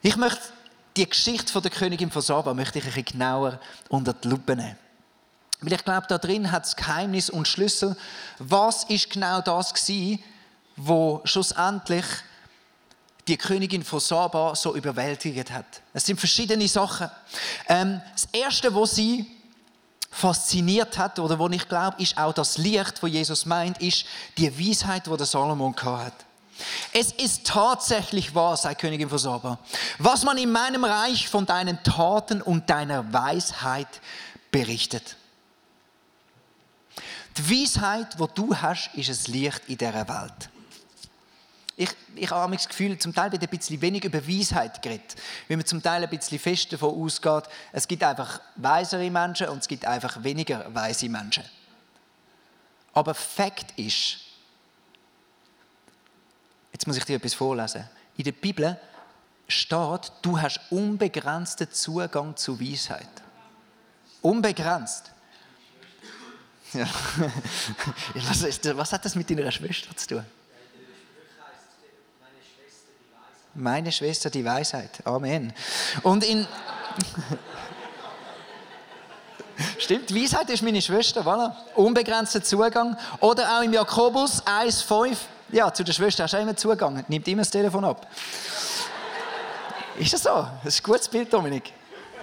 Ich 0.00 0.16
möchte 0.16 0.40
die 0.96 1.06
Geschichte 1.06 1.52
von 1.52 1.60
der 1.60 1.70
Königin 1.70 2.10
von 2.10 2.22
Saba 2.22 2.54
möchte 2.54 2.78
ich 2.78 2.96
ein 2.96 3.04
genauer 3.04 3.60
unter 3.90 4.14
die 4.14 4.28
Lupe 4.28 4.56
nehmen. 4.56 4.78
Weil 5.60 5.74
ich 5.74 5.84
glaube, 5.84 6.06
da 6.08 6.16
drin 6.16 6.50
hat 6.50 6.64
es 6.64 6.74
Geheimnis 6.74 7.28
und 7.28 7.46
Schlüssel. 7.46 7.94
Was 8.38 8.84
ist 8.84 9.10
genau 9.10 9.42
das 9.42 9.74
gewesen, 9.74 10.24
wo 10.76 11.20
schlussendlich 11.24 12.06
die 13.28 13.36
Königin 13.36 13.84
von 13.84 14.00
Saba 14.00 14.54
so 14.54 14.74
überwältigt 14.74 15.50
hat? 15.50 15.82
Es 15.92 16.06
sind 16.06 16.18
verschiedene 16.18 16.66
Sachen. 16.68 17.10
Ähm, 17.68 18.00
das 18.14 18.28
erste, 18.32 18.74
was 18.74 18.94
sie 18.94 19.30
fasziniert 20.10 20.98
hat 20.98 21.18
oder 21.18 21.38
wo 21.38 21.48
ich 21.48 21.68
glaube, 21.68 22.02
ist 22.02 22.18
auch 22.18 22.32
das 22.32 22.58
Licht, 22.58 23.02
wo 23.02 23.06
Jesus 23.06 23.46
meint, 23.46 23.80
ist 23.80 24.04
die 24.36 24.58
Weisheit, 24.58 25.08
wo 25.08 25.16
der 25.16 25.26
Salomon 25.26 25.74
hat. 25.76 26.12
Es 26.92 27.12
ist 27.12 27.46
tatsächlich 27.46 28.34
wahr, 28.34 28.56
sei 28.56 28.74
Königin 28.74 29.08
von 29.08 29.18
Saba, 29.18 29.58
was 29.98 30.24
man 30.24 30.36
in 30.36 30.52
meinem 30.52 30.84
Reich 30.84 31.28
von 31.28 31.46
deinen 31.46 31.82
Taten 31.82 32.42
und 32.42 32.68
deiner 32.68 33.10
Weisheit 33.12 33.88
berichtet. 34.50 35.16
Die 37.38 37.62
Weisheit, 37.62 38.18
die 38.18 38.26
du 38.34 38.54
hast, 38.54 38.90
ist 38.94 39.28
ein 39.28 39.32
Licht 39.32 39.62
in 39.68 39.78
dieser 39.78 40.08
Welt. 40.08 40.50
Ich, 41.80 41.96
ich 42.14 42.30
habe 42.30 42.54
das 42.54 42.68
Gefühl, 42.68 42.98
zum 42.98 43.14
Teil 43.14 43.32
wird 43.32 43.42
ein 43.42 43.48
bisschen 43.48 43.80
wenig 43.80 44.04
über 44.04 44.28
Weisheit 44.28 44.82
geredet. 44.82 45.16
Wenn 45.48 45.56
man 45.56 45.64
zum 45.64 45.82
Teil 45.82 46.04
ein 46.04 46.10
bisschen 46.10 46.38
fest 46.38 46.70
davon 46.74 46.90
ausgeht, 47.02 47.44
es 47.72 47.88
gibt 47.88 48.02
einfach 48.02 48.38
weisere 48.56 49.10
Menschen 49.10 49.48
und 49.48 49.60
es 49.60 49.66
gibt 49.66 49.86
einfach 49.86 50.22
weniger 50.22 50.66
weise 50.74 51.08
Menschen. 51.08 51.42
Aber 52.92 53.14
Fakt 53.14 53.72
ist, 53.78 54.18
jetzt 56.70 56.86
muss 56.86 56.98
ich 56.98 57.04
dir 57.06 57.16
etwas 57.16 57.32
vorlesen. 57.32 57.88
In 58.18 58.24
der 58.24 58.32
Bibel 58.32 58.78
steht, 59.48 60.12
du 60.20 60.38
hast 60.38 60.60
unbegrenzten 60.68 61.72
Zugang 61.72 62.36
zu 62.36 62.60
Weisheit. 62.60 63.08
Unbegrenzt. 64.20 65.12
Ja. 66.74 66.86
Was, 68.14 68.42
ist, 68.42 68.76
was 68.76 68.92
hat 68.92 69.02
das 69.02 69.14
mit 69.14 69.30
deiner 69.30 69.50
Schwester 69.50 69.96
zu 69.96 70.06
tun? 70.06 70.26
Meine 73.54 73.90
Schwester 73.90 74.30
die 74.30 74.44
Weisheit. 74.44 74.90
Amen. 75.04 75.52
Und 76.02 76.24
in. 76.24 76.46
Stimmt, 79.78 80.14
Weisheit 80.14 80.48
ist 80.50 80.62
meine 80.62 80.80
Schwester, 80.80 81.22
voilà. 81.22 81.52
Unbegrenzter 81.74 82.42
Zugang. 82.42 82.96
Oder 83.20 83.56
auch 83.56 83.62
im 83.62 83.72
Jakobus 83.72 84.42
1,5. 84.46 85.16
Ja, 85.50 85.72
zu 85.72 85.82
der 85.82 85.92
Schwester 85.92 86.22
hast 86.24 86.34
du 86.34 86.38
immer 86.38 86.56
Zugang. 86.56 87.04
Nimmt 87.08 87.26
immer 87.26 87.42
das 87.42 87.50
Telefon 87.50 87.84
ab. 87.84 88.06
Ist 89.98 90.12
das 90.12 90.22
so? 90.22 90.46
Das 90.64 90.74
ist 90.74 90.80
ein 90.80 90.84
gutes 90.84 91.08
Bild, 91.08 91.32
Dominik. 91.32 91.72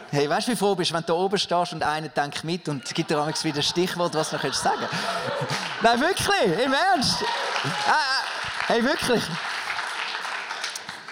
Hey, 0.10 0.30
weißt 0.30 0.48
du, 0.48 0.54
wie 0.54 0.56
froh 0.56 0.74
bist, 0.74 0.94
wenn 0.94 1.02
du 1.02 1.08
da 1.08 1.14
oben 1.14 1.38
stehst 1.38 1.74
und 1.74 1.84
einer 1.84 2.08
denkt 2.08 2.46
mit 2.46 2.70
und 2.70 2.96
gibt 2.96 3.12
dir 3.12 3.18
wieder 3.18 3.58
ein 3.58 3.64
Stichwort, 3.64 4.16
was 4.16 4.30
du 4.30 4.38
noch 4.38 4.54
sagen? 4.54 4.88
Nein, 5.82 6.00
wirklich, 6.00 6.66
im 6.66 6.74
Ernst. 6.74 7.22
Äh, 7.22 7.26
äh, 7.68 8.68
hey, 8.68 8.84
wirklich. 8.84 9.22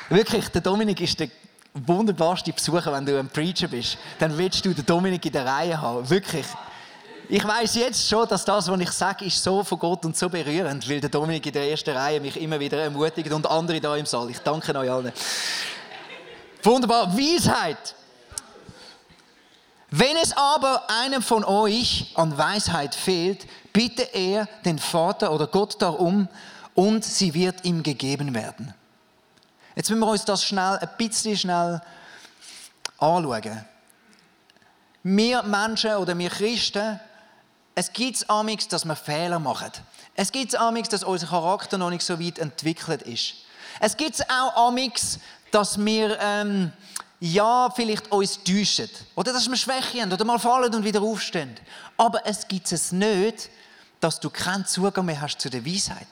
Wirklich, 0.09 0.49
der 0.49 0.61
Dominik 0.61 1.01
ist 1.01 1.19
der 1.19 1.29
wunderbarste 1.73 2.53
Besucher, 2.53 2.93
wenn 2.93 3.05
du 3.05 3.17
ein 3.19 3.27
Preacher 3.27 3.67
bist. 3.67 3.97
Dann 4.19 4.37
willst 4.37 4.63
du 4.65 4.73
den 4.73 4.85
Dominik 4.85 5.25
in 5.25 5.31
der 5.31 5.45
Reihe 5.45 5.79
haben. 5.79 6.09
Wirklich. 6.09 6.45
Ich 7.27 7.43
weiß 7.43 7.75
jetzt 7.75 8.07
schon, 8.07 8.27
dass 8.27 8.45
das, 8.45 8.67
was 8.67 8.79
ich 8.79 8.91
sage, 8.91 9.25
ist 9.25 9.43
so 9.43 9.63
von 9.63 9.79
Gott 9.79 10.05
und 10.05 10.15
so 10.15 10.29
berührend, 10.29 10.87
weil 10.87 11.01
der 11.01 11.09
Dominik 11.09 11.47
in 11.47 11.53
der 11.53 11.69
ersten 11.71 11.95
Reihe 11.95 12.21
mich 12.21 12.39
immer 12.39 12.59
wieder 12.59 12.77
ermutigt 12.77 13.31
und 13.31 13.47
andere 13.47 13.81
da 13.81 13.95
im 13.95 14.05
Saal. 14.05 14.29
Ich 14.29 14.39
danke 14.39 14.77
euch 14.77 14.91
allen. 14.91 15.11
Wunderbar. 16.61 17.17
Weisheit. 17.17 17.95
Wenn 19.89 20.17
es 20.17 20.35
aber 20.37 20.83
einem 20.87 21.21
von 21.21 21.43
euch 21.43 22.11
an 22.15 22.37
Weisheit 22.37 22.93
fehlt, 22.93 23.47
bitte 23.73 24.03
er 24.13 24.47
den 24.63 24.77
Vater 24.77 25.31
oder 25.31 25.47
Gott 25.47 25.81
darum 25.81 26.27
und 26.75 27.03
sie 27.03 27.33
wird 27.33 27.65
ihm 27.65 27.81
gegeben 27.81 28.35
werden. 28.35 28.73
Jetzt 29.75 29.89
müssen 29.89 29.99
wir 29.99 30.07
uns 30.07 30.25
das 30.25 30.43
schnell, 30.43 30.77
ein 30.77 30.89
bisschen 30.97 31.37
schnell 31.37 31.81
anschauen. 32.97 33.65
Wir 35.03 35.43
Menschen 35.43 35.95
oder 35.97 36.17
wir 36.17 36.29
Christen, 36.29 36.99
es 37.75 37.91
gibt 37.91 38.15
es 38.15 38.67
dass 38.69 38.85
wir 38.85 38.95
Fehler 38.95 39.37
machen. 39.37 39.71
Es 40.15 40.31
gibt 40.31 40.53
es 40.53 40.89
dass 40.89 41.03
unser 41.03 41.27
Charakter 41.27 41.77
noch 41.77 41.89
nicht 41.89 42.03
so 42.03 42.19
weit 42.19 42.39
entwickelt 42.39 43.01
ist. 43.01 43.35
Es 43.81 43.97
gibt 43.97 44.23
auch 44.29 44.67
amix, 44.67 45.19
dass 45.51 45.77
wir 45.77 46.17
ähm, 46.21 46.71
ja, 47.19 47.69
vielleicht 47.75 48.11
uns 48.11 48.41
täuschen. 48.43 48.89
Oder 49.15 49.33
dass 49.33 49.49
wir 49.49 49.57
Schwäche 49.57 50.01
haben 50.01 50.13
oder 50.13 50.23
mal 50.23 50.39
fallen 50.39 50.73
und 50.73 50.83
wieder 50.83 51.01
aufstehen. 51.01 51.55
Aber 51.97 52.25
es 52.25 52.47
gibt 52.47 52.71
es 52.71 52.91
nicht, 52.91 53.49
dass 53.99 54.19
du 54.19 54.29
keinen 54.29 54.65
Zugang 54.65 55.05
mehr 55.05 55.19
hast 55.19 55.39
zu 55.39 55.49
der 55.49 55.65
Weisheit. 55.65 56.07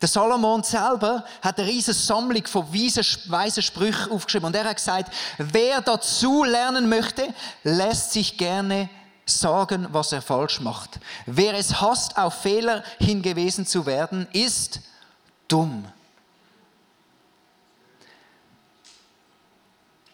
Der 0.00 0.08
Salomon 0.08 0.62
selber 0.62 1.24
hat 1.40 1.58
eine 1.58 1.68
riesige 1.68 1.96
Sammlung 1.96 2.46
von 2.46 2.70
weisen 2.72 3.62
Sprüchen 3.62 4.12
aufgeschrieben. 4.12 4.46
Und 4.46 4.56
er 4.56 4.64
hat 4.64 4.76
gesagt, 4.76 5.12
wer 5.38 5.80
dazu 5.80 6.44
lernen 6.44 6.88
möchte, 6.88 7.32
lässt 7.62 8.12
sich 8.12 8.36
gerne 8.36 8.90
sagen, 9.24 9.88
was 9.90 10.12
er 10.12 10.20
falsch 10.20 10.60
macht. 10.60 11.00
Wer 11.24 11.54
es 11.54 11.80
hasst, 11.80 12.16
auf 12.18 12.42
Fehler 12.42 12.84
hingewiesen 12.98 13.66
zu 13.66 13.86
werden, 13.86 14.28
ist 14.32 14.80
dumm. 15.48 15.86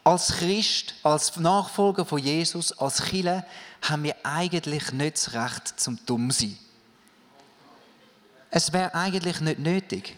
Als 0.05 0.29
Christ, 0.29 0.95
als 1.03 1.37
Nachfolger 1.37 2.05
von 2.05 2.19
Jesus, 2.19 2.73
als 2.73 3.05
Chile, 3.05 3.45
haben 3.83 4.05
wir 4.05 4.17
eigentlich 4.25 4.93
nicht 4.93 5.17
das 5.17 5.33
Recht 5.33 5.81
zum 5.81 5.99
Dummsein. 6.07 6.59
Es 8.55 8.73
wäre 8.75 8.95
eigentlich 8.95 9.41
nicht 9.41 9.59
nötig. 9.59 10.15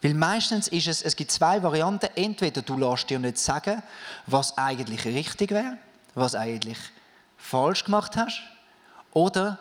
Weil 0.00 0.14
meistens 0.14 0.68
ist 0.68 0.88
es, 0.88 1.02
es 1.02 1.14
gibt 1.14 1.30
zwei 1.30 1.62
Varianten. 1.62 2.08
Entweder 2.16 2.62
du 2.62 2.78
lässt 2.78 3.10
dir 3.10 3.18
nicht 3.18 3.38
sagen, 3.38 3.82
was 4.26 4.56
eigentlich 4.56 5.04
richtig 5.04 5.50
wäre, 5.50 5.76
was 6.14 6.34
eigentlich 6.34 6.78
falsch 7.36 7.84
gemacht 7.84 8.16
hast, 8.16 8.42
oder 9.12 9.58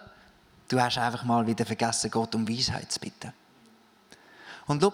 du 0.70 0.80
hast 0.80 0.98
einfach 0.98 1.26
mal 1.26 1.46
wieder 1.46 1.66
vergessen, 1.66 2.10
Gott 2.10 2.34
um 2.34 2.48
Weisheit 2.48 2.90
zu 2.90 3.00
bitten. 3.02 3.34
Und 4.68 4.82
schau, 4.82 4.94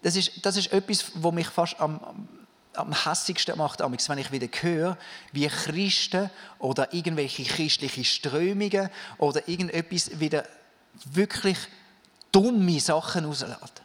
das 0.00 0.14
ist, 0.14 0.46
das 0.46 0.56
ist 0.56 0.72
etwas, 0.72 1.06
was 1.14 1.34
mich 1.34 1.48
fast 1.48 1.80
am, 1.80 2.28
am 2.74 3.04
hässigsten 3.04 3.58
macht, 3.58 3.80
wenn 3.80 4.18
ich 4.18 4.30
wieder 4.30 4.46
höre, 4.60 4.96
wie 5.32 5.48
Christen 5.48 6.30
oder 6.60 6.94
irgendwelche 6.94 7.42
christliche 7.42 8.04
Strömungen 8.04 8.88
oder 9.18 9.48
irgendetwas 9.48 10.20
wieder 10.20 10.44
wirklich 11.04 11.58
dumme 12.32 12.80
Sachen 12.80 13.24
rauslässt. 13.24 13.82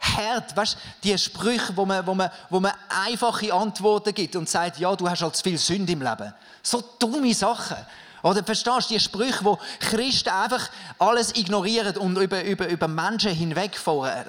Hart, 0.00 0.56
weißt 0.56 0.74
du, 0.74 0.78
die 1.08 1.18
Sprüche, 1.18 1.76
wo 1.76 1.84
man, 1.84 2.06
wo, 2.06 2.14
man, 2.14 2.30
wo 2.50 2.60
man 2.60 2.72
einfache 3.06 3.52
Antworten 3.52 4.14
gibt 4.14 4.36
und 4.36 4.48
sagt, 4.48 4.78
ja, 4.78 4.94
du 4.94 5.08
hast 5.08 5.22
halt 5.22 5.34
zu 5.34 5.42
viel 5.42 5.58
Sünde 5.58 5.92
im 5.92 6.02
Leben. 6.02 6.32
So 6.62 6.82
dumme 6.98 7.34
Sachen. 7.34 7.76
Oder 8.22 8.42
verstehst 8.42 8.90
du 8.90 8.94
die 8.94 9.00
Sprüche, 9.00 9.44
wo 9.44 9.58
Christen 9.78 10.30
einfach 10.30 10.70
alles 10.98 11.34
ignorieren 11.36 11.96
und 11.96 12.16
über, 12.18 12.42
über, 12.42 12.68
über 12.68 12.88
Menschen 12.88 13.32
hinwegfahren? 13.32 14.24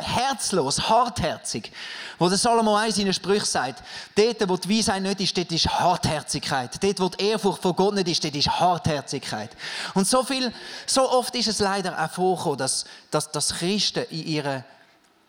herzlos, 0.00 0.88
hartherzig. 0.88 1.72
Wo 2.18 2.28
der 2.28 2.38
Salomo 2.38 2.78
in 2.80 2.92
seinen 2.92 3.12
Sprüchen 3.12 3.44
sagt, 3.44 3.82
dort, 4.14 4.48
wo 4.48 4.56
die 4.56 4.78
Weisheit 4.78 5.02
nicht 5.02 5.20
ist, 5.20 5.36
dort 5.36 5.52
ist 5.52 5.68
Hartherzigkeit. 5.68 6.82
Dort, 6.82 7.00
wo 7.00 7.08
die 7.08 7.24
Ehrfurcht 7.26 7.62
vor 7.62 7.74
Gott 7.74 7.94
nicht 7.94 8.08
ist, 8.08 8.24
dort 8.24 8.34
ist 8.34 8.48
Hartherzigkeit. 8.48 9.50
Und 9.94 10.06
so 10.06 10.22
viel, 10.22 10.52
so 10.86 11.10
oft 11.10 11.34
ist 11.34 11.48
es 11.48 11.58
leider 11.58 12.02
auch 12.02 12.10
vorgekommen, 12.10 12.58
dass, 12.58 12.84
dass, 13.10 13.30
dass 13.30 13.54
Christen 13.54 14.04
in 14.10 14.26
ihrer 14.26 14.64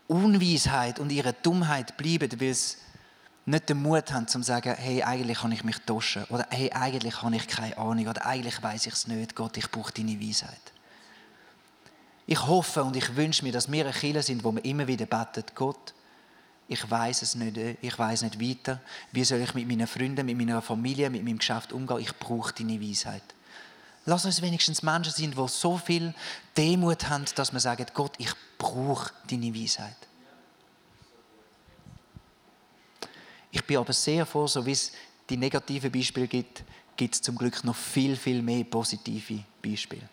Unweisheit 0.08 0.98
und 0.98 1.10
ihrer 1.10 1.32
Dummheit 1.32 1.96
bleiben, 1.96 2.40
weil 2.40 2.54
sie 2.54 2.76
nicht 3.46 3.68
den 3.68 3.82
Mut 3.82 4.12
haben, 4.12 4.28
zu 4.28 4.42
sagen, 4.42 4.74
hey, 4.78 5.02
eigentlich 5.02 5.38
kann 5.38 5.52
ich 5.52 5.64
mich 5.64 5.78
tauschen. 5.78 6.24
Oder 6.24 6.46
hey, 6.50 6.70
eigentlich 6.72 7.22
habe 7.22 7.36
ich 7.36 7.46
keine 7.48 7.76
Ahnung. 7.78 8.06
Oder 8.06 8.26
eigentlich 8.26 8.62
weiß 8.62 8.86
ich 8.86 8.92
es 8.92 9.06
nicht. 9.06 9.34
Gott, 9.34 9.56
ich 9.56 9.70
brauche 9.70 9.92
deine 9.92 10.20
Weisheit. 10.20 10.72
Ich 12.26 12.46
hoffe 12.46 12.84
und 12.84 12.94
ich 12.96 13.16
wünsche 13.16 13.42
mir, 13.42 13.52
dass 13.52 13.70
wir 13.70 13.84
eine 13.84 13.92
Kirche 13.92 14.22
sind, 14.22 14.44
wo 14.44 14.52
wir 14.52 14.64
immer 14.64 14.86
wieder 14.86 15.06
beten, 15.06 15.44
Gott, 15.54 15.94
ich 16.68 16.88
weiß 16.88 17.22
es 17.22 17.34
nicht, 17.34 17.56
ich 17.56 17.98
weiß 17.98 18.22
nicht 18.22 18.40
weiter. 18.40 18.80
Wie 19.10 19.24
soll 19.24 19.40
ich 19.40 19.54
mit 19.54 19.66
meinen 19.66 19.88
Freunden, 19.88 20.24
mit 20.24 20.36
meiner 20.36 20.62
Familie, 20.62 21.10
mit 21.10 21.24
meinem 21.24 21.38
Geschäft 21.38 21.72
umgehen? 21.72 21.98
Ich 21.98 22.16
brauche 22.16 22.52
deine 22.52 22.80
Weisheit. 22.80 23.24
Lass 24.06 24.24
uns 24.24 24.40
wenigstens 24.40 24.82
Menschen 24.82 25.12
sein, 25.12 25.32
die 25.32 25.48
so 25.48 25.76
viel 25.76 26.14
Demut 26.56 27.08
haben, 27.08 27.24
dass 27.34 27.52
man 27.52 27.60
sagt, 27.60 27.92
Gott, 27.92 28.12
ich 28.18 28.30
brauche 28.56 29.12
deine 29.28 29.52
Weisheit. 29.52 29.96
Ich 33.50 33.64
bin 33.64 33.78
aber 33.78 33.92
sehr 33.92 34.24
froh, 34.26 34.46
so 34.46 34.64
wie 34.64 34.72
es 34.72 34.92
die 35.28 35.36
negativen 35.36 35.90
Beispiele 35.90 36.26
gibt, 36.26 36.62
gibt 36.96 37.14
es 37.14 37.22
zum 37.22 37.36
Glück 37.36 37.64
noch 37.64 37.76
viel, 37.76 38.16
viel 38.16 38.42
mehr 38.42 38.64
positive 38.64 39.42
Beispiele. 39.62 40.08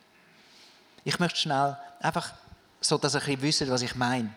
Ich 1.03 1.19
möchte 1.19 1.39
schnell 1.39 1.77
einfach, 1.99 2.33
so 2.81 2.97
dass 2.97 3.15
ihr 3.15 3.21
ein 3.21 3.37
bisschen 3.37 3.41
wisst, 3.41 3.69
was 3.69 3.81
ich 3.81 3.95
meine 3.95 4.33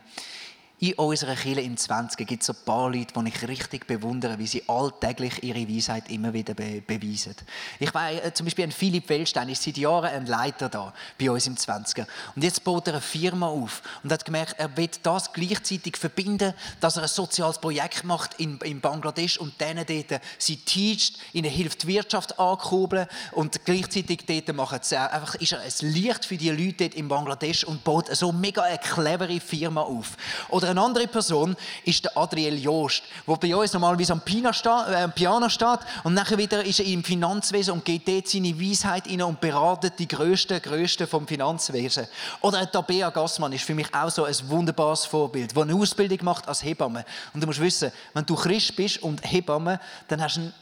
in 0.81 0.95
unserer 0.95 1.37
Kirche 1.37 1.61
im 1.61 1.77
20. 1.77 2.27
gibt 2.27 2.41
es 2.41 2.47
so 2.47 2.55
ein 2.55 2.65
paar 2.65 2.91
Leute, 2.91 3.13
die 3.15 3.29
ich 3.29 3.47
richtig 3.47 3.87
bewundere, 3.87 4.39
wie 4.39 4.47
sie 4.47 4.63
alltäglich 4.67 5.43
ihre 5.43 5.69
Weisheit 5.69 6.11
immer 6.11 6.33
wieder 6.33 6.55
be 6.55 6.81
beweisen. 6.81 7.35
Ich 7.79 7.93
weiß, 7.93 8.21
äh, 8.21 8.33
zum 8.33 8.47
Beispiel 8.47 8.65
ein 8.65 8.73
Philipp 8.73 9.09
Wellstein 9.11 9.51
ist 9.51 9.63
seit 9.63 9.77
Jahren 9.77 10.07
ein 10.07 10.25
Leiter 10.25 10.71
da 10.71 10.95
bei 11.19 11.31
uns 11.31 11.47
im 11.47 11.59
20. 11.59 12.07
Und 12.35 12.43
jetzt 12.43 12.65
baut 12.65 12.87
er 12.87 12.95
eine 12.95 13.03
Firma 13.03 13.49
auf 13.49 13.83
und 14.03 14.11
hat 14.11 14.25
gemerkt, 14.25 14.55
er 14.57 14.75
will 14.75 14.89
das 15.03 15.35
gleichzeitig 15.35 15.99
verbinden, 15.99 16.55
dass 16.81 16.97
er 16.97 17.03
ein 17.03 17.09
soziales 17.09 17.59
Projekt 17.59 18.05
macht 18.05 18.41
in, 18.41 18.57
in 18.63 18.81
Bangladesch 18.81 19.37
und 19.37 19.61
denen 19.61 19.85
dort 19.85 20.23
sie 20.39 20.57
teacht, 20.57 21.19
ihnen 21.35 21.51
hilft, 21.51 21.83
die 21.83 21.89
Wirtschaft 21.89 22.39
anzukurbeln 22.39 23.07
und 23.33 23.67
gleichzeitig 23.67 24.25
dort 24.27 24.57
macht 24.57 24.83
es 24.83 24.95
einfach, 24.95 25.35
ist 25.35 25.53
er 25.53 25.61
ein 25.61 25.93
Licht 25.93 26.25
für 26.25 26.39
die 26.39 26.49
Leute 26.49 26.85
dort 26.85 26.95
in 26.95 27.09
Bangladesch 27.09 27.65
und 27.65 27.85
baut 27.85 28.09
so 28.17 28.33
mega 28.33 28.63
eine 28.63 28.79
clevere 28.79 29.41
Firma 29.41 29.83
auf. 29.83 30.17
Oder 30.49 30.70
eine 30.71 30.81
andere 30.81 31.07
Person 31.07 31.57
ist 31.85 32.05
der 32.05 32.17
Adriel 32.17 32.59
Joost, 32.59 33.03
der 33.27 33.37
bei 33.37 33.55
uns 33.55 33.73
normalerweise 33.73 34.13
am 34.13 34.21
Piano 34.21 34.53
steht, 34.53 34.89
äh, 34.89 35.87
und 36.05 36.15
nachher 36.15 36.39
wieder 36.39 36.65
ist 36.65 36.81
er 36.81 36.87
im 36.87 37.05
Finanzwesen 37.05 37.75
und 37.75 37.85
geht 37.85 38.07
dort 38.07 38.29
seine 38.29 38.59
Weisheit 38.59 39.07
rein 39.09 39.23
und 39.23 39.41
beratet 39.41 39.95
die 39.99 40.09
Größten, 40.09 40.61
Größten 40.63 41.07
vom 41.07 41.27
Finanzwesen. 41.27 42.07
Oder 42.41 42.71
Tabea 42.71 43.11
Gassmann 43.11 43.53
ist 43.53 43.65
für 43.65 43.75
mich 43.75 43.93
auch 43.95 44.11
so 44.11 44.25
ein 44.25 44.35
wunderbares 44.49 45.07
Vorbild, 45.07 45.55
der 45.55 45.63
eine 45.63 45.75
Ausbildung 45.75 46.19
macht 46.23 46.49
als 46.49 46.63
Hebamme. 46.63 47.05
Und 47.33 47.43
du 47.43 47.47
musst 47.47 47.61
wissen, 47.61 47.93
wenn 48.15 48.27
du 48.27 48.35
Christ 48.35 48.77
bist 48.77 49.03
und 49.03 49.21
Hebamme, 49.25 49.81
dann 50.09 50.23
hast 50.23 50.37
du 50.37 50.41
einen 50.41 50.53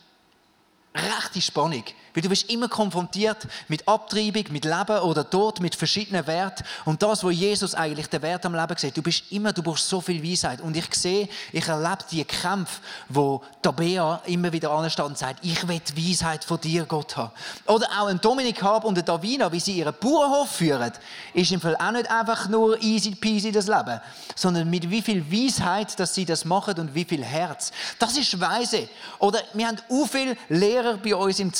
rechte 0.94 1.40
Spannung. 1.40 1.84
Weil 2.18 2.22
du 2.22 2.30
bist 2.30 2.50
immer 2.50 2.66
konfrontiert 2.66 3.46
mit 3.68 3.86
Abtreibung, 3.86 4.46
mit 4.50 4.64
Leben 4.64 4.98
oder 5.02 5.30
Tod, 5.30 5.60
mit 5.60 5.76
verschiedenen 5.76 6.26
Werten. 6.26 6.64
Und 6.84 7.00
das, 7.00 7.22
wo 7.22 7.30
Jesus 7.30 7.76
eigentlich 7.76 8.08
den 8.08 8.22
Wert 8.22 8.44
am 8.44 8.56
Leben 8.56 8.76
sieht, 8.76 8.96
du 8.96 9.02
bist 9.02 9.30
immer, 9.30 9.52
du 9.52 9.62
brauchst 9.62 9.88
so 9.88 10.00
viel 10.00 10.20
Weisheit. 10.20 10.60
Und 10.60 10.76
ich 10.76 10.92
sehe, 10.96 11.28
ich 11.52 11.68
erlebe 11.68 11.98
die 12.10 12.24
Kämpfe, 12.24 12.80
wo 13.08 13.40
Tabea 13.62 14.20
immer 14.26 14.52
wieder 14.52 14.72
ansteht 14.72 15.04
und 15.04 15.16
sagt, 15.16 15.44
ich 15.44 15.68
will 15.68 15.80
Weisheit 15.94 16.42
von 16.42 16.60
dir, 16.60 16.86
Gott 16.86 17.16
haben. 17.16 17.30
Oder 17.66 17.86
auch 17.96 18.08
ein 18.08 18.20
Dominik 18.20 18.64
Hab 18.64 18.82
und 18.82 18.98
ein 18.98 19.04
Davina, 19.04 19.52
wie 19.52 19.60
sie 19.60 19.78
ihren 19.78 19.94
Bauernhof 19.94 20.50
führen, 20.50 20.90
ist 21.34 21.52
im 21.52 21.60
Fall 21.60 21.76
auch 21.76 21.92
nicht 21.92 22.10
einfach 22.10 22.48
nur 22.48 22.82
easy 22.82 23.12
peasy 23.14 23.52
das 23.52 23.68
Leben, 23.68 24.00
sondern 24.34 24.68
mit 24.68 24.90
wie 24.90 25.02
viel 25.02 25.24
Weisheit, 25.30 26.00
dass 26.00 26.16
sie 26.16 26.24
das 26.24 26.44
machen 26.44 26.80
und 26.80 26.96
wie 26.96 27.04
viel 27.04 27.22
Herz. 27.22 27.70
Das 28.00 28.16
ist 28.16 28.40
Weise. 28.40 28.88
Oder 29.20 29.38
wir 29.52 29.68
haben 29.68 29.78
auch 29.88 30.08
viele 30.08 30.36
Lehrer 30.48 30.96
bei 30.96 31.14
uns 31.14 31.38
im 31.38 31.52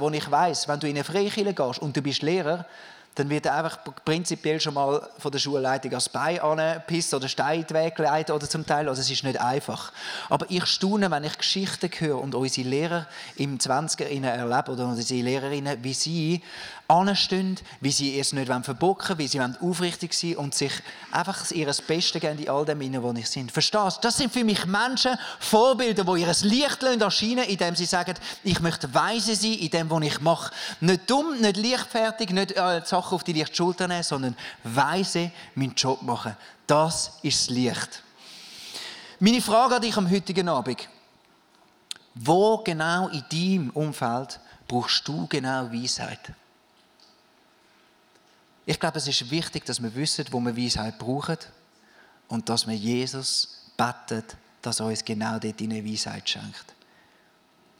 20 0.00 0.10
wo 0.10 0.10
ich 0.10 0.30
weiß, 0.30 0.68
wenn 0.68 0.80
du 0.80 0.88
in 0.88 0.96
eine 0.96 1.04
Freikirche 1.04 1.52
gehst 1.52 1.80
und 1.80 1.96
du 1.96 2.02
bist 2.02 2.22
Lehrer, 2.22 2.64
dann 3.20 3.28
wird 3.28 3.44
er 3.44 3.54
einfach 3.54 3.78
prinzipiell 4.02 4.58
schon 4.60 4.72
mal 4.72 5.06
von 5.18 5.30
der 5.30 5.38
Schulleitung 5.38 5.92
als 5.92 6.08
Bein 6.08 6.40
angepisst 6.40 7.12
oder 7.12 7.28
Stein 7.28 7.66
weggeleitet 7.68 8.34
oder 8.34 8.48
zum 8.48 8.64
Teil. 8.64 8.88
Also 8.88 9.02
es 9.02 9.10
ist 9.10 9.24
nicht 9.24 9.38
einfach. 9.38 9.92
Aber 10.30 10.46
ich 10.48 10.64
staune, 10.64 11.10
wenn 11.10 11.24
ich 11.24 11.36
Geschichten 11.36 11.90
höre 11.98 12.18
und 12.18 12.34
unsere 12.34 12.66
Lehrer 12.66 13.06
im 13.36 13.58
20er 13.58 14.04
erleben 14.04 14.72
oder 14.72 14.86
unsere 14.86 15.20
Lehrerinnen, 15.20 15.84
wie 15.84 15.92
sie 15.92 16.42
anstehen, 16.90 17.56
wie 17.80 17.92
sie 17.92 18.18
es 18.18 18.32
nicht 18.32 18.50
verbocken 18.64 19.16
wie 19.18 19.28
sie 19.28 19.40
aufrichtig 19.40 20.12
sein 20.12 20.36
und 20.36 20.54
sich 20.54 20.72
einfach 21.12 21.50
ihr 21.52 21.66
Bestes 21.66 22.20
geben 22.20 22.38
in 22.38 22.48
all 22.48 22.64
dem, 22.64 22.80
wo 23.02 23.12
ich 23.12 23.28
sind. 23.28 23.52
Verstehst 23.52 23.98
du? 23.98 24.00
Das 24.02 24.16
sind 24.16 24.32
für 24.32 24.44
mich 24.44 24.66
Menschen, 24.66 25.16
Vorbilder, 25.38 26.04
die 26.04 26.22
ihr 26.22 26.34
Licht 26.42 26.82
erscheinen 26.82 27.44
indem 27.44 27.76
sie 27.76 27.84
sagen, 27.84 28.14
ich 28.42 28.60
möchte 28.60 28.92
weise 28.92 29.36
sein 29.36 29.52
in 29.52 29.70
dem, 29.70 29.90
was 29.90 30.02
ich 30.02 30.20
mache. 30.20 30.52
Nicht 30.80 31.08
dumm, 31.08 31.40
nicht 31.40 31.56
leichtfertig, 31.56 32.30
nicht 32.30 32.52
äh, 32.52 32.82
Sachen 33.10 33.16
auf 33.16 33.24
die 33.24 33.32
leichte 33.32 33.56
Schulter 33.56 33.88
nehmen, 33.88 34.02
sondern 34.02 34.36
weise 34.62 35.30
meinen 35.54 35.74
Job 35.74 36.02
machen. 36.02 36.36
Das 36.66 37.18
ist 37.22 37.48
das 37.48 37.50
Licht. 37.50 38.02
Meine 39.18 39.42
Frage 39.42 39.76
an 39.76 39.82
dich 39.82 39.96
am 39.96 40.10
heutigen 40.10 40.48
Abend. 40.48 40.88
Wo 42.14 42.58
genau 42.58 43.08
in 43.08 43.24
deinem 43.30 43.70
Umfeld 43.70 44.40
brauchst 44.66 45.06
du 45.06 45.26
genau 45.26 45.70
Weisheit? 45.72 46.32
Ich 48.66 48.78
glaube, 48.78 48.98
es 48.98 49.08
ist 49.08 49.30
wichtig, 49.30 49.64
dass 49.64 49.82
wir 49.82 49.94
wissen, 49.94 50.24
wo 50.30 50.40
wir 50.40 50.56
Weisheit 50.56 50.98
brauchen 50.98 51.38
und 52.28 52.48
dass 52.48 52.66
wir 52.66 52.74
Jesus 52.76 53.62
betet, 53.76 54.36
dass 54.62 54.80
er 54.80 54.86
uns 54.86 55.04
genau 55.04 55.38
dort 55.38 55.60
eine 55.60 55.84
Weisheit 55.84 56.28
schenkt. 56.28 56.74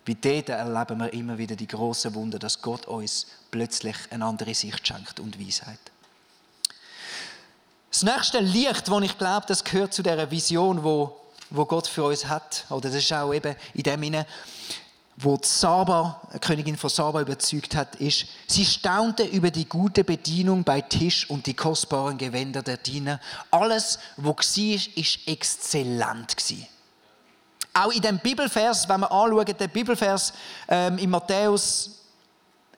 Bei 0.06 0.16
dort 0.20 0.48
erleben 0.48 0.98
wir 0.98 1.12
immer 1.12 1.38
wieder 1.38 1.56
die 1.56 1.66
große 1.66 2.14
Wunder, 2.14 2.38
dass 2.38 2.62
Gott 2.62 2.86
uns 2.86 3.26
plötzlich 3.50 3.96
eine 4.10 4.24
andere 4.24 4.54
Sicht 4.54 4.86
schenkt 4.86 5.20
und 5.20 5.38
Weisheit. 5.38 5.78
Das 7.90 8.02
nächste 8.02 8.40
Licht, 8.40 8.88
das 8.88 9.02
ich 9.02 9.18
glaube, 9.18 9.46
das 9.46 9.64
gehört 9.64 9.92
zu 9.92 10.02
der 10.02 10.30
Vision, 10.30 10.82
wo, 10.84 11.16
wo 11.50 11.64
Gott 11.64 11.86
für 11.86 12.04
uns 12.04 12.26
hat, 12.26 12.64
oder 12.70 12.88
das 12.88 12.94
ist 12.94 13.12
auch 13.12 13.32
eben 13.34 13.56
in 13.74 13.82
dem 13.82 14.02
Sinne, 14.02 14.26
wo 15.16 15.36
die 15.36 15.46
Saba, 15.46 16.20
die 16.32 16.38
Königin 16.38 16.76
von 16.76 16.88
Saba 16.88 17.20
überzeugt 17.20 17.76
hat, 17.76 17.96
ist, 17.96 18.26
sie 18.46 18.64
staunte 18.64 19.24
über 19.24 19.50
die 19.50 19.68
gute 19.68 20.02
Bedienung 20.02 20.64
bei 20.64 20.80
Tisch 20.80 21.28
und 21.28 21.46
die 21.46 21.54
kostbaren 21.54 22.16
Gewänder 22.16 22.62
der 22.62 22.78
Diener. 22.78 23.20
Alles, 23.50 23.98
was 24.16 24.56
war, 24.56 24.96
ist 24.96 25.18
exzellent 25.26 26.36
Auch 27.72 27.92
in 27.92 28.02
dem 28.02 28.18
Bibelvers, 28.18 28.88
wenn 28.88 29.00
wir 29.00 29.12
anschauen, 29.12 29.44
der 29.44 29.68
Bibelvers 29.68 30.32
ähm, 30.68 30.98
in 30.98 31.10
Matthäus 31.10 32.00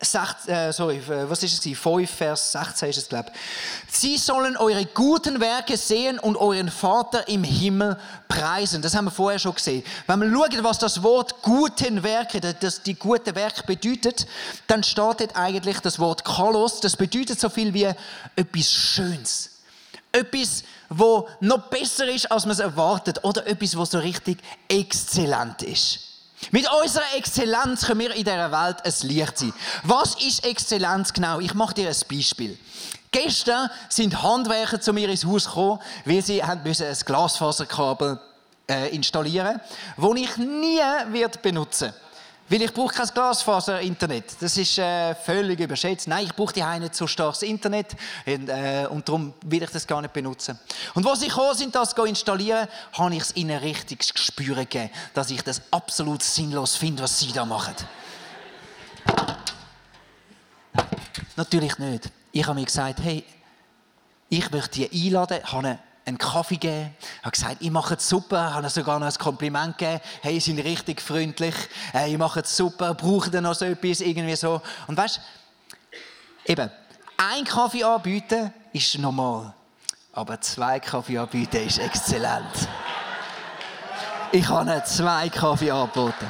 6, 0.04 0.48
äh, 0.48 0.72
sorry, 0.72 0.96
äh, 0.96 1.30
was 1.30 1.42
ist 1.42 1.64
es? 1.64 1.78
5, 1.78 2.10
Vers 2.10 2.52
16 2.52 2.88
ist 2.90 2.98
es, 2.98 3.08
glaube 3.08 3.30
ich. 3.32 3.94
Sie 3.94 4.18
sollen 4.18 4.56
eure 4.56 4.84
guten 4.86 5.40
Werke 5.40 5.76
sehen 5.76 6.18
und 6.18 6.36
euren 6.36 6.70
Vater 6.70 7.28
im 7.28 7.44
Himmel 7.44 7.96
preisen. 8.26 8.82
Das 8.82 8.96
haben 8.96 9.04
wir 9.06 9.10
vorher 9.12 9.38
schon 9.38 9.54
gesehen. 9.54 9.84
Wenn 10.08 10.20
wir 10.20 10.30
schauen, 10.30 10.64
was 10.64 10.78
das 10.78 11.02
Wort 11.02 11.40
guten 11.42 12.02
Werke, 12.02 12.40
das 12.40 12.82
die 12.82 12.94
gute 12.94 13.34
Werk 13.36 13.64
bedeutet, 13.66 14.26
dann 14.66 14.84
dort 14.96 15.36
eigentlich 15.36 15.78
das 15.80 15.98
Wort 16.00 16.24
Kalos. 16.24 16.80
Das 16.80 16.96
bedeutet 16.96 17.38
so 17.38 17.48
viel 17.48 17.72
wie 17.72 17.88
etwas 18.34 18.72
Schönes. 18.72 19.50
Etwas, 20.10 20.64
wo 20.98 21.28
noch 21.40 21.68
besser 21.68 22.06
ist, 22.08 22.30
als 22.30 22.44
man 22.44 22.52
es 22.52 22.58
erwartet. 22.58 23.24
Oder 23.24 23.46
etwas, 23.46 23.76
wo 23.76 23.84
so 23.84 23.98
richtig 23.98 24.38
exzellent 24.68 25.62
ist. 25.62 26.00
Mit 26.50 26.66
unserer 26.72 27.04
Exzellenz 27.16 27.86
können 27.86 28.00
wir 28.00 28.14
in 28.14 28.24
dieser 28.24 28.50
Welt 28.50 28.84
ein 28.84 29.08
Licht 29.08 29.38
sein. 29.38 29.52
Was 29.84 30.16
ist 30.16 30.44
Exzellenz 30.44 31.12
genau? 31.12 31.38
Ich 31.40 31.54
mache 31.54 31.74
dir 31.74 31.88
ein 31.88 31.96
Beispiel. 32.10 32.58
Gestern 33.12 33.70
sind 33.88 34.22
Handwerker 34.22 34.80
zu 34.80 34.92
mir 34.92 35.08
ins 35.08 35.24
Haus 35.24 35.44
gekommen, 35.46 35.78
weil 36.04 36.22
sie 36.22 36.42
haben 36.42 36.62
ein 36.64 36.96
Glasfaserkabel 37.04 38.18
äh, 38.68 38.94
installieren, 38.94 39.60
das 39.96 40.16
ich 40.16 40.36
nie 40.38 40.80
wird 41.10 41.42
benutzen 41.42 41.92
Weil 42.52 42.60
ich 42.60 42.74
brauche 42.74 42.92
kein 42.92 43.06
Glasfaser-Internet. 43.06 44.36
Das 44.38 44.58
ist 44.58 44.76
äh, 44.76 45.14
völlig 45.14 45.58
überschätzt. 45.58 46.06
Nein, 46.06 46.26
ich 46.26 46.34
brauche 46.34 46.52
die 46.52 46.62
nicht 46.80 46.94
so 46.94 47.06
starkes 47.06 47.40
Internet 47.40 47.96
und, 48.26 48.46
äh, 48.50 48.86
und 48.90 49.08
darum 49.08 49.32
will 49.46 49.62
ich 49.62 49.70
das 49.70 49.86
gar 49.86 50.02
nicht 50.02 50.12
benutzen. 50.12 50.58
Und 50.92 51.06
als 51.06 51.20
sie 51.20 51.28
gekommen 51.28 51.56
sind, 51.56 51.74
das 51.74 51.94
zu 51.94 52.04
installieren, 52.04 52.68
habe 52.92 53.14
ich 53.14 53.22
es 53.22 53.36
ihnen 53.36 53.56
richtig 53.56 54.00
Gespür 54.12 54.54
gegeben, 54.54 54.90
dass 55.14 55.30
ich 55.30 55.40
das 55.40 55.62
absolut 55.70 56.22
sinnlos 56.22 56.76
finde, 56.76 57.04
was 57.04 57.20
sie 57.20 57.32
da 57.32 57.46
machen. 57.46 57.74
Natürlich 61.36 61.78
nicht. 61.78 62.10
Ich 62.32 62.46
habe 62.46 62.60
mir 62.60 62.66
gesagt, 62.66 63.00
hey, 63.00 63.24
ich 64.28 64.50
möchte 64.50 64.86
die 64.86 65.06
einladen, 65.06 65.42
habe 65.42 65.78
einen 66.04 66.18
Kaffee 66.18 66.56
gegeben, 66.56 66.94
habe 67.22 67.30
gesagt, 67.30 67.56
ich 67.60 67.70
mache 67.70 67.94
es 67.94 68.08
super, 68.08 68.54
habe 68.54 68.68
sogar 68.68 68.98
noch 68.98 69.06
ein 69.06 69.14
Kompliment 69.14 69.78
gegeben, 69.78 70.00
hey, 70.22 70.34
Sie 70.34 70.52
sind 70.52 70.58
richtig 70.64 71.00
freundlich, 71.00 71.54
ich 72.06 72.18
mache 72.18 72.40
es 72.40 72.56
super, 72.56 72.94
brauche 72.94 73.40
noch 73.40 73.54
so 73.54 73.64
etwas, 73.64 74.00
irgendwie 74.00 74.36
so. 74.36 74.60
Und 74.86 74.96
weißt 74.96 75.20
eben, 76.46 76.70
ein 77.16 77.44
Kaffee 77.44 77.84
anbieten 77.84 78.52
ist 78.72 78.98
normal, 78.98 79.54
aber 80.12 80.40
zwei 80.40 80.80
Kaffee 80.80 81.18
anbieten 81.18 81.66
ist 81.66 81.78
exzellent. 81.78 82.68
Ich 84.32 84.48
habe 84.48 84.82
zwei 84.84 85.28
Kaffee 85.28 85.70
angeboten. 85.70 86.26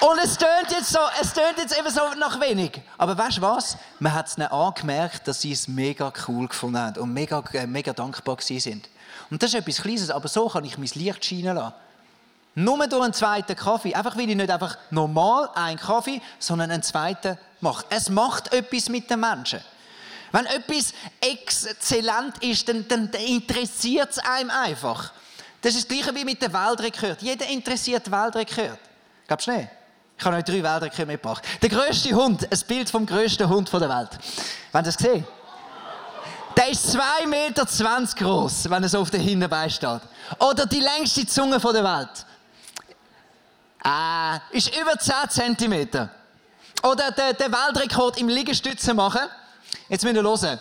Und 0.00 0.18
es 0.18 0.38
tönt 0.38 0.70
jetzt 0.70 0.88
so, 0.88 0.98
es 1.20 1.34
tönt 1.34 1.58
jetzt 1.58 1.78
eben 1.78 1.90
so 1.90 2.00
nach 2.18 2.40
wenig. 2.40 2.80
Aber 2.96 3.16
weißt 3.18 3.36
du 3.36 3.42
was? 3.42 3.76
Man 3.98 4.14
hat 4.14 4.28
es 4.28 4.38
ihnen 4.38 4.46
angemerkt, 4.46 5.28
dass 5.28 5.42
sie 5.42 5.52
es 5.52 5.68
mega 5.68 6.10
cool 6.26 6.48
gefunden 6.48 6.78
haben 6.78 6.98
und 7.02 7.12
mega, 7.12 7.42
äh, 7.52 7.66
mega 7.66 7.92
dankbar 7.92 8.38
sind. 8.40 8.88
Und 9.30 9.42
das 9.42 9.52
ist 9.52 9.60
etwas 9.60 9.82
Kleines, 9.82 10.10
aber 10.10 10.28
so 10.28 10.48
kann 10.48 10.64
ich 10.64 10.78
mein 10.78 10.88
Licht 10.94 11.24
scheinen 11.24 11.54
lassen. 11.54 11.74
Nur 12.54 12.86
durch 12.86 13.04
einen 13.04 13.12
zweiten 13.12 13.54
Kaffee. 13.54 13.94
Einfach 13.94 14.16
weil 14.16 14.30
ich 14.30 14.36
nicht 14.36 14.50
einfach 14.50 14.78
normal 14.90 15.50
einen 15.54 15.78
Kaffee, 15.78 16.22
sondern 16.38 16.70
einen 16.70 16.82
zweiten 16.82 17.38
mache. 17.60 17.84
Es 17.90 18.08
macht 18.08 18.52
etwas 18.54 18.88
mit 18.88 19.10
den 19.10 19.20
Menschen. 19.20 19.60
Wenn 20.32 20.46
etwas 20.46 20.94
exzellent 21.20 22.42
ist, 22.42 22.68
dann, 22.68 22.88
dann 22.88 23.10
interessiert 23.10 24.10
es 24.10 24.18
einem 24.18 24.50
einfach. 24.50 25.12
Das 25.60 25.74
ist 25.74 25.90
das 25.90 25.96
Gleiche 25.96 26.14
wie 26.14 26.24
mit 26.24 26.40
dem 26.40 26.52
Weltrekord. 26.52 27.20
Jeder 27.20 27.46
interessiert 27.48 28.10
Weltrekord. 28.10 28.78
Glaubst 29.26 29.46
du 29.46 29.52
nicht? 29.52 29.68
Ich 30.20 30.26
habe 30.26 30.36
euch 30.36 30.44
drei 30.44 30.62
Weltrekorde 30.62 31.06
mitgebracht. 31.06 31.42
Der 31.62 31.70
größte 31.70 32.12
Hund, 32.12 32.46
ein 32.52 32.58
Bild 32.68 32.90
vom 32.90 33.06
größten 33.06 33.48
Hund 33.48 33.72
der 33.72 33.88
Welt. 33.88 34.10
Wenn 34.70 34.84
das 34.84 34.94
gesehen? 34.94 35.26
Der 36.54 36.68
ist 36.68 36.94
2,20 36.94 37.26
Meter 37.26 37.66
groß, 38.18 38.68
wenn 38.68 38.82
er 38.82 38.88
so 38.90 39.00
auf 39.00 39.10
der 39.10 39.20
Hinterbein 39.20 39.70
steht. 39.70 40.02
Oder 40.38 40.66
die 40.66 40.80
längste 40.80 41.26
Zunge 41.26 41.58
der 41.58 41.84
Welt. 41.84 42.26
Ah, 43.82 44.40
ist 44.50 44.76
über 44.76 44.98
10 44.98 45.14
Zentimeter. 45.30 46.10
Oder 46.82 47.12
der, 47.12 47.32
der 47.32 47.50
Weltrekord 47.50 48.18
im 48.18 48.28
Liegestützen 48.28 48.96
machen. 48.96 49.22
Jetzt 49.88 50.04
müsst 50.04 50.16
ihr 50.16 50.22
hören. 50.22 50.58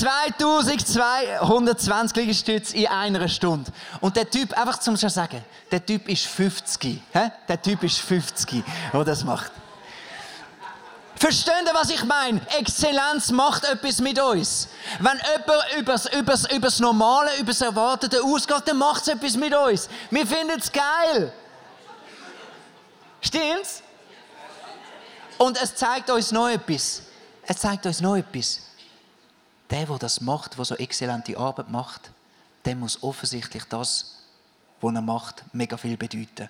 2220 0.00 2.16
Liegestütze 2.16 2.76
in 2.76 2.86
einer 2.86 3.28
Stunde. 3.28 3.70
Und 4.00 4.16
der 4.16 4.30
Typ, 4.30 4.58
einfach 4.58 4.78
zum 4.78 4.96
schon 4.96 5.10
sagen, 5.10 5.44
der 5.70 5.84
Typ 5.84 6.08
ist 6.08 6.24
50. 6.26 7.02
He? 7.12 7.20
Der 7.48 7.62
Typ 7.62 7.82
ist 7.82 7.98
50, 7.98 8.62
der 8.92 9.04
das 9.04 9.24
macht. 9.24 9.50
Versteht 11.16 11.64
ihr, 11.64 11.74
was 11.74 11.90
ich 11.90 12.04
meine? 12.04 12.40
Exzellenz 12.58 13.30
macht 13.30 13.64
etwas 13.64 14.00
mit 14.00 14.20
uns. 14.20 14.68
Wenn 15.00 15.18
jemand 15.18 16.12
übers, 16.12 16.52
übers 16.52 16.78
Normale, 16.78 17.34
übers 17.38 17.62
Erwartete 17.62 18.22
ausgeht, 18.22 18.62
dann 18.66 18.76
macht 18.76 19.02
es 19.02 19.08
etwas 19.08 19.36
mit 19.36 19.54
uns. 19.54 19.88
Wir 20.10 20.26
finden 20.26 20.58
es 20.58 20.70
geil. 20.70 21.32
Stimmt's? 23.22 23.82
Und 25.38 25.60
es 25.60 25.74
zeigt 25.74 26.10
uns 26.10 26.32
noch 26.32 26.48
etwas. 26.48 27.02
Es 27.46 27.56
zeigt 27.58 27.86
uns 27.86 28.02
noch 28.02 28.16
etwas 28.16 28.65
der, 29.70 29.86
der 29.86 29.98
das 29.98 30.20
macht, 30.20 30.58
der 30.58 30.64
so 30.64 30.76
exzellente 30.76 31.36
Arbeit 31.36 31.70
macht, 31.70 32.10
der 32.64 32.76
muss 32.76 33.02
offensichtlich 33.02 33.64
das, 33.64 34.16
was 34.80 34.94
er 34.94 35.02
macht, 35.02 35.44
mega 35.52 35.76
viel 35.76 35.96
bedeuten. 35.96 36.48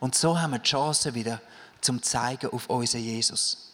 Und 0.00 0.14
so 0.14 0.38
haben 0.38 0.52
wir 0.52 0.58
die 0.58 0.68
Chance 0.68 1.14
wieder 1.14 1.40
zum 1.80 2.02
zeigen 2.02 2.50
auf 2.50 2.68
unseren 2.68 3.02
Jesus. 3.02 3.72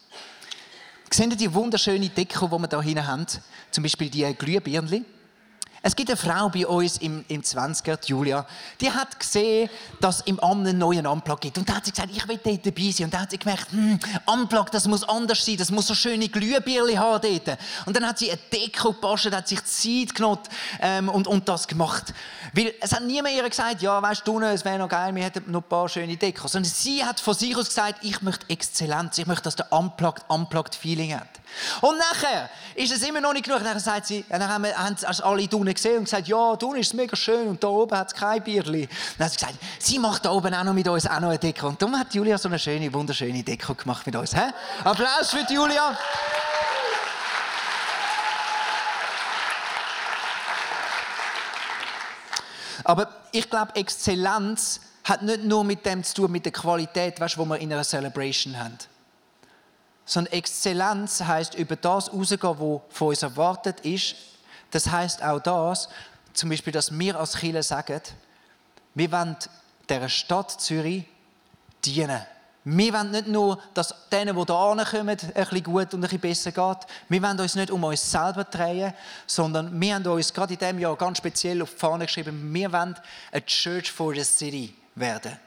Seht 1.09 1.29
ihr 1.29 1.35
die 1.35 1.53
wunderschöne 1.53 2.07
Deko, 2.09 2.47
die 2.47 2.51
wir 2.57 2.69
hier 2.69 2.81
hinten 2.81 3.07
haben? 3.07 3.25
Zum 3.69 3.83
Beispiel 3.83 4.09
die 4.09 4.33
Glühbirnchen. 4.33 5.05
Es 5.83 5.95
gibt 5.95 6.11
eine 6.11 6.17
Frau 6.17 6.47
bei 6.49 6.67
uns 6.67 6.97
im, 6.97 7.25
im 7.27 7.41
20er, 7.41 7.97
Julia, 8.05 8.45
die 8.79 8.91
hat 8.91 9.19
gesehen, 9.19 9.67
dass 9.99 10.21
im 10.21 10.39
Amt 10.39 10.67
einen 10.67 10.77
neuen 10.77 11.07
Unplug 11.07 11.41
gibt. 11.41 11.57
Und 11.57 11.67
da 11.67 11.77
hat 11.77 11.85
sie 11.85 11.91
gesagt, 11.91 12.09
ich 12.15 12.27
will 12.27 12.39
dort 12.43 12.63
dabei 12.63 12.91
sein. 12.91 13.05
Und 13.05 13.13
dann 13.15 13.21
hat 13.21 13.31
sie 13.31 13.39
gemerkt, 13.39 13.71
hm, 13.71 13.99
Unplug, 14.27 14.69
das 14.69 14.87
muss 14.87 15.03
anders 15.03 15.43
sein, 15.43 15.57
das 15.57 15.71
muss 15.71 15.87
so 15.87 15.95
schöne 15.95 16.29
Glühbirne 16.29 16.99
haben 16.99 17.21
dort. 17.23 17.57
Und 17.87 17.95
dann 17.95 18.05
hat 18.07 18.19
sie 18.19 18.29
eine 18.29 18.39
Deko 18.53 18.93
gebastelt, 18.93 19.35
hat 19.35 19.47
sich 19.47 19.63
Zeit 19.65 20.13
genommen 20.13 20.37
ähm, 20.81 21.09
und, 21.09 21.27
und 21.27 21.49
das 21.49 21.67
gemacht. 21.67 22.13
Weil 22.53 22.75
es 22.79 22.93
hat 22.93 23.03
niemand 23.03 23.33
ihr 23.33 23.49
gesagt, 23.49 23.81
ja, 23.81 23.99
weißt 23.99 24.27
du, 24.27 24.39
es 24.39 24.63
wäre 24.63 24.77
noch 24.77 24.89
geil, 24.89 25.15
wir 25.15 25.23
hätten 25.23 25.51
noch 25.51 25.63
ein 25.63 25.67
paar 25.67 25.89
schöne 25.89 26.15
Dekos. 26.15 26.51
Sondern 26.51 26.71
sie 26.71 27.03
hat 27.03 27.19
von 27.19 27.33
sich 27.33 27.57
aus 27.57 27.69
gesagt, 27.69 28.03
ich 28.03 28.21
möchte 28.21 28.47
Exzellenz, 28.49 29.17
ich 29.17 29.25
möchte, 29.25 29.45
dass 29.45 29.55
der 29.55 29.73
Unplugged, 29.73 30.25
Unplugged 30.27 30.75
Feeling 30.75 31.15
hat. 31.15 31.40
Und 31.81 31.97
nachher 31.97 32.49
ist 32.75 32.91
es 32.91 33.01
immer 33.03 33.21
noch 33.21 33.33
nicht 33.33 33.45
genug. 33.45 33.61
Nachher 33.61 33.79
sagt 33.79 34.07
sie, 34.07 34.25
dann 34.29 34.47
haben, 34.47 34.63
wir, 34.63 34.77
haben 34.77 34.95
alle 35.23 35.41
unten 35.41 35.73
gesehen 35.73 35.97
und 35.97 36.03
gesagt, 36.05 36.27
ja, 36.27 36.37
unten 36.37 36.75
ist 36.77 36.93
mega 36.93 37.15
schön 37.15 37.47
und 37.47 37.63
da 37.63 37.67
oben 37.67 37.97
hat 37.97 38.07
es 38.07 38.13
kein 38.13 38.43
Bierli. 38.43 38.87
Dann 39.17 39.25
hat 39.25 39.33
sie 39.33 39.39
gesagt, 39.39 39.59
sie 39.79 39.99
macht 39.99 40.25
da 40.25 40.31
oben 40.31 40.53
auch 40.53 40.63
noch 40.63 40.73
mit 40.73 40.87
uns 40.87 41.05
auch 41.05 41.19
noch 41.19 41.29
eine 41.29 41.39
Deko. 41.39 41.67
Und 41.67 41.81
darum 41.81 41.97
hat 41.97 42.13
Julia 42.13 42.37
so 42.37 42.49
eine 42.49 42.59
schöne, 42.59 42.93
wunderschöne 42.93 43.43
Deko 43.43 43.73
gemacht 43.75 44.05
mit 44.05 44.15
uns. 44.15 44.33
He? 44.33 44.41
Applaus 44.83 45.29
für 45.29 45.43
die 45.43 45.53
Julia. 45.53 45.97
Aber 52.83 53.07
ich 53.31 53.49
glaube, 53.49 53.75
Exzellenz 53.75 54.81
hat 55.03 55.21
nicht 55.21 55.43
nur 55.43 55.63
mit 55.63 55.85
dem 55.85 56.03
zu 56.03 56.15
tun, 56.15 56.31
mit 56.31 56.45
der 56.45 56.51
Qualität, 56.51 57.19
weißt, 57.19 57.37
wo 57.37 57.45
wir 57.45 57.57
in 57.57 57.71
einer 57.71 57.83
Celebration 57.83 58.57
haben 58.57 58.77
sondern 60.11 60.33
Exzellenz 60.33 61.21
heißt 61.21 61.55
über 61.55 61.77
das 61.77 62.11
rausgehen, 62.11 62.41
was 62.41 62.81
von 62.89 63.07
uns 63.07 63.23
erwartet 63.23 63.79
ist. 63.79 64.15
Das 64.69 64.91
heißt 64.91 65.23
auch 65.23 65.39
das, 65.39 65.87
zum 66.33 66.49
Beispiel, 66.49 66.73
dass 66.73 66.91
wir 66.91 67.17
als 67.17 67.37
Kirche 67.37 67.63
sagen, 67.63 68.01
wir 68.93 69.09
wollen 69.09 69.37
der 69.87 70.09
Stadt 70.09 70.51
Zürich 70.59 71.05
dienen. 71.85 72.21
Wir 72.65 72.91
wollen 72.91 73.11
nicht 73.11 73.27
nur, 73.27 73.57
dass 73.73 73.95
denen, 74.11 74.35
die 74.35 74.43
hier 74.45 74.85
kommen, 74.85 75.09
ein 75.09 75.17
bisschen 75.17 75.63
gut 75.63 75.93
und 75.93 76.03
ein 76.03 76.19
bisschen 76.19 76.19
besser 76.19 76.51
geht. 76.51 76.87
Wir 77.07 77.23
wollen 77.23 77.39
uns 77.39 77.55
nicht 77.55 77.71
um 77.71 77.81
uns 77.81 78.11
selber 78.11 78.43
drehen, 78.43 78.93
sondern 79.25 79.79
wir 79.79 79.95
haben 79.95 80.05
uns 80.07 80.33
gerade 80.33 80.55
in 80.55 80.59
diesem 80.59 80.79
Jahr 80.79 80.97
ganz 80.97 81.19
speziell 81.19 81.61
auf 81.61 81.71
die 81.71 81.79
Fahne 81.79 82.05
geschrieben, 82.05 82.53
wir 82.53 82.73
wollen 82.73 82.97
eine 83.31 83.45
Church 83.45 83.89
for 83.89 84.13
the 84.13 84.25
City 84.25 84.75
werden. 84.93 85.39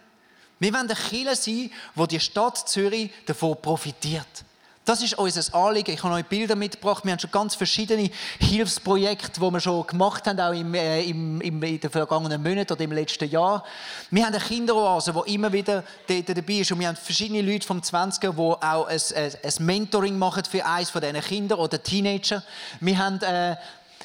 Wir 0.58 0.72
wollen 0.72 0.88
eine 0.88 0.98
Kirche 0.98 1.36
sein, 1.36 1.70
wo 1.94 2.06
die 2.06 2.18
Stadt 2.18 2.66
Zürich 2.66 3.12
davon 3.26 3.60
profitiert. 3.60 4.44
Das 4.84 5.02
ist 5.02 5.16
unser 5.16 5.54
Anliegen. 5.54 5.92
Ich 5.92 6.02
habe 6.02 6.14
euch 6.14 6.26
Bilder 6.26 6.56
mitgebracht. 6.56 7.04
Wir 7.06 7.12
haben 7.12 7.18
schon 7.18 7.30
ganz 7.30 7.54
verschiedene 7.54 8.10
Hilfsprojekte, 8.38 9.40
die 9.40 9.50
wir 9.50 9.60
schon 9.60 9.86
gemacht 9.86 10.26
haben, 10.26 10.38
auch 10.38 10.52
im, 10.52 10.74
äh, 10.74 11.02
im, 11.04 11.40
im, 11.40 11.62
in 11.62 11.80
den 11.80 11.90
vergangenen 11.90 12.42
Monaten 12.42 12.70
oder 12.70 12.84
im 12.84 12.92
letzten 12.92 13.30
Jahr. 13.30 13.64
Wir 14.10 14.26
haben 14.26 14.34
eine 14.34 14.44
Kinderoase, 14.44 15.14
die 15.14 15.34
immer 15.34 15.50
wieder 15.50 15.84
dort 16.06 16.28
dabei 16.28 16.54
ist. 16.54 16.70
Und 16.70 16.80
wir 16.80 16.88
haben 16.88 16.96
verschiedene 16.96 17.40
Leute 17.40 17.66
vom 17.66 17.80
20er, 17.80 18.32
die 18.32 18.38
auch 18.38 18.86
ein, 18.86 19.00
ein, 19.16 19.32
ein 19.42 19.66
Mentoring 19.66 20.18
machen 20.18 20.44
für 20.44 20.66
eines 20.66 20.90
von 20.90 21.00
diesen 21.00 21.20
Kindern 21.22 21.60
oder 21.60 21.82
Teenager. 21.82 22.42
Wir 22.80 22.98
haben 22.98 23.22
äh, 23.22 23.56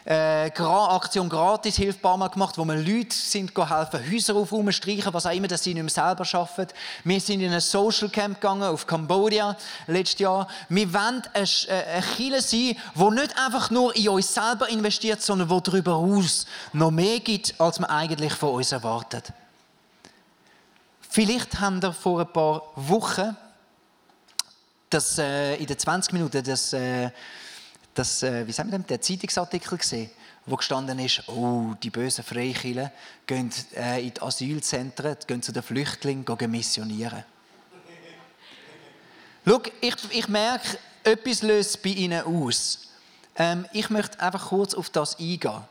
äh, 0.09 0.51
Aktion 0.57 1.29
Gratis 1.29 1.75
Hilfe 1.75 1.99
mal 2.17 2.29
gemacht, 2.29 2.57
wo 2.57 2.65
wir 2.65 2.75
Leute 2.75 3.15
sind 3.15 3.55
helfen, 3.55 4.11
Häuser 4.11 4.35
auf 4.35 4.49
streichen, 4.73 5.13
was 5.13 5.27
auch 5.27 5.31
immer, 5.31 5.47
dass 5.47 5.63
sie 5.63 5.75
nicht 5.75 5.83
mehr 5.83 5.89
selber 5.91 6.25
schaffen. 6.25 6.65
Wir 7.03 7.21
sind 7.21 7.41
in 7.41 7.53
ein 7.53 7.61
Social 7.61 8.09
Camp 8.09 8.41
gegangen 8.41 8.63
auf 8.63 8.87
Kambodscha 8.87 9.55
letztes 9.85 10.19
Jahr. 10.19 10.47
Wir 10.67 10.91
wollen 10.91 11.21
eine, 11.31 11.47
äh, 11.67 11.93
eine 11.93 12.01
Kirche 12.01 12.41
sein, 12.41 12.75
die 12.95 13.15
nicht 13.21 13.37
einfach 13.37 13.69
nur 13.69 13.95
in 13.95 14.09
uns 14.09 14.33
selber 14.33 14.67
investiert, 14.69 15.21
sondern 15.21 15.47
die 15.47 15.61
darüber 15.61 15.99
hinaus 15.99 16.47
noch 16.73 16.89
mehr 16.89 17.19
gibt, 17.19 17.53
als 17.61 17.79
man 17.79 17.91
eigentlich 17.91 18.33
von 18.33 18.55
uns 18.55 18.71
erwartet. 18.71 19.31
Vielleicht 21.07 21.59
haben 21.59 21.83
wir 21.83 21.93
vor 21.93 22.21
ein 22.21 22.33
paar 22.33 22.63
Wochen 22.75 23.37
das, 24.89 25.19
äh, 25.19 25.53
in 25.57 25.67
den 25.67 25.77
20 25.77 26.13
Minuten 26.13 26.43
das 26.43 26.73
äh, 26.73 27.11
das, 27.99 28.23
äh, 28.23 28.47
wie 28.47 28.51
sagen 28.53 28.71
wir 28.71 28.79
denn, 28.79 28.87
der 28.87 29.01
Zeitungsartikel 29.01 29.77
gesehen, 29.77 30.09
wo 30.45 30.55
gestanden 30.55 30.99
ist, 30.99 31.27
oh, 31.27 31.75
die 31.83 31.89
bösen 31.89 32.23
Freikirchen 32.23 32.89
gehen 33.27 33.51
äh, 33.75 34.01
in 34.07 34.13
die 34.13 34.21
Asylzentren, 34.21 35.17
gehen 35.27 35.41
zu 35.41 35.51
den 35.51 35.61
Flüchtlingen, 35.61 36.23
gehen 36.23 36.49
missionieren. 36.49 37.25
Schau, 39.45 39.61
ich, 39.81 39.95
ich 40.11 40.27
merke, 40.29 40.77
etwas 41.03 41.41
löst 41.41 41.81
bei 41.83 41.89
ihnen 41.89 42.23
aus. 42.23 42.87
Ähm, 43.35 43.65
ich 43.73 43.89
möchte 43.89 44.19
einfach 44.19 44.47
kurz 44.47 44.73
auf 44.73 44.89
das 44.89 45.19
eingehen. 45.19 45.61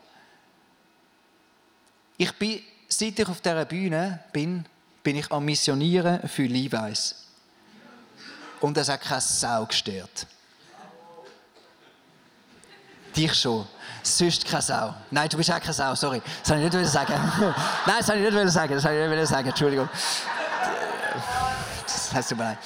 Ich 2.17 2.31
bin 2.33 2.61
seit 2.87 3.17
ich 3.17 3.27
auf 3.27 3.41
dieser 3.41 3.65
Bühne 3.65 4.19
bin, 4.33 4.65
bin 5.01 5.15
ich 5.15 5.31
am 5.31 5.45
Missionieren 5.45 6.27
für 6.27 6.45
Levi's. 6.45 7.15
Und 8.59 8.77
es 8.77 8.89
hat 8.89 9.01
keine 9.01 9.21
Sau 9.21 9.65
gestört. 9.65 10.27
Dich 13.15 13.33
schon. 13.33 13.67
Sonst 14.03 14.45
keine 14.45 14.61
Sau. 14.61 14.93
Nein, 15.11 15.29
du 15.29 15.37
bist 15.37 15.51
auch 15.51 15.59
keine 15.59 15.73
Sau, 15.73 15.95
sorry. 15.95 16.21
Das 16.41 16.51
wollte 16.51 16.67
ich 16.67 16.73
nicht 16.73 16.91
sagen. 16.91 17.13
Nein, 17.85 17.95
das 17.99 18.07
wollte 18.07 18.27
ich 18.27 18.33
nicht 18.33 18.51
sagen. 18.51 18.73
Das 18.75 18.83
wollte 18.83 19.13
ich 19.13 19.19
nicht 19.19 19.27
sagen. 19.29 19.47
Entschuldigung. 19.49 19.89
Das 21.83 22.13
heißt 22.13 22.35
mir 22.35 22.43
leid. 22.43 22.57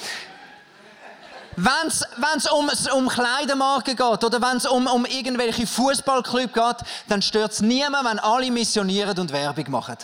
Wenn 1.56 2.36
es 2.36 2.50
um, 2.50 2.68
um 2.96 3.08
Kleidermarken 3.08 3.96
geht 3.96 4.24
oder 4.24 4.42
wenn 4.42 4.56
es 4.56 4.66
um, 4.66 4.86
um 4.86 5.04
irgendwelche 5.06 5.66
Fußballclubs 5.66 6.52
geht, 6.52 6.76
dann 7.08 7.22
stört 7.22 7.52
es 7.52 7.60
niemand, 7.60 8.08
wenn 8.08 8.18
alle 8.18 8.50
missionieren 8.50 9.16
und 9.18 9.32
Werbung 9.32 9.70
machen. 9.70 9.96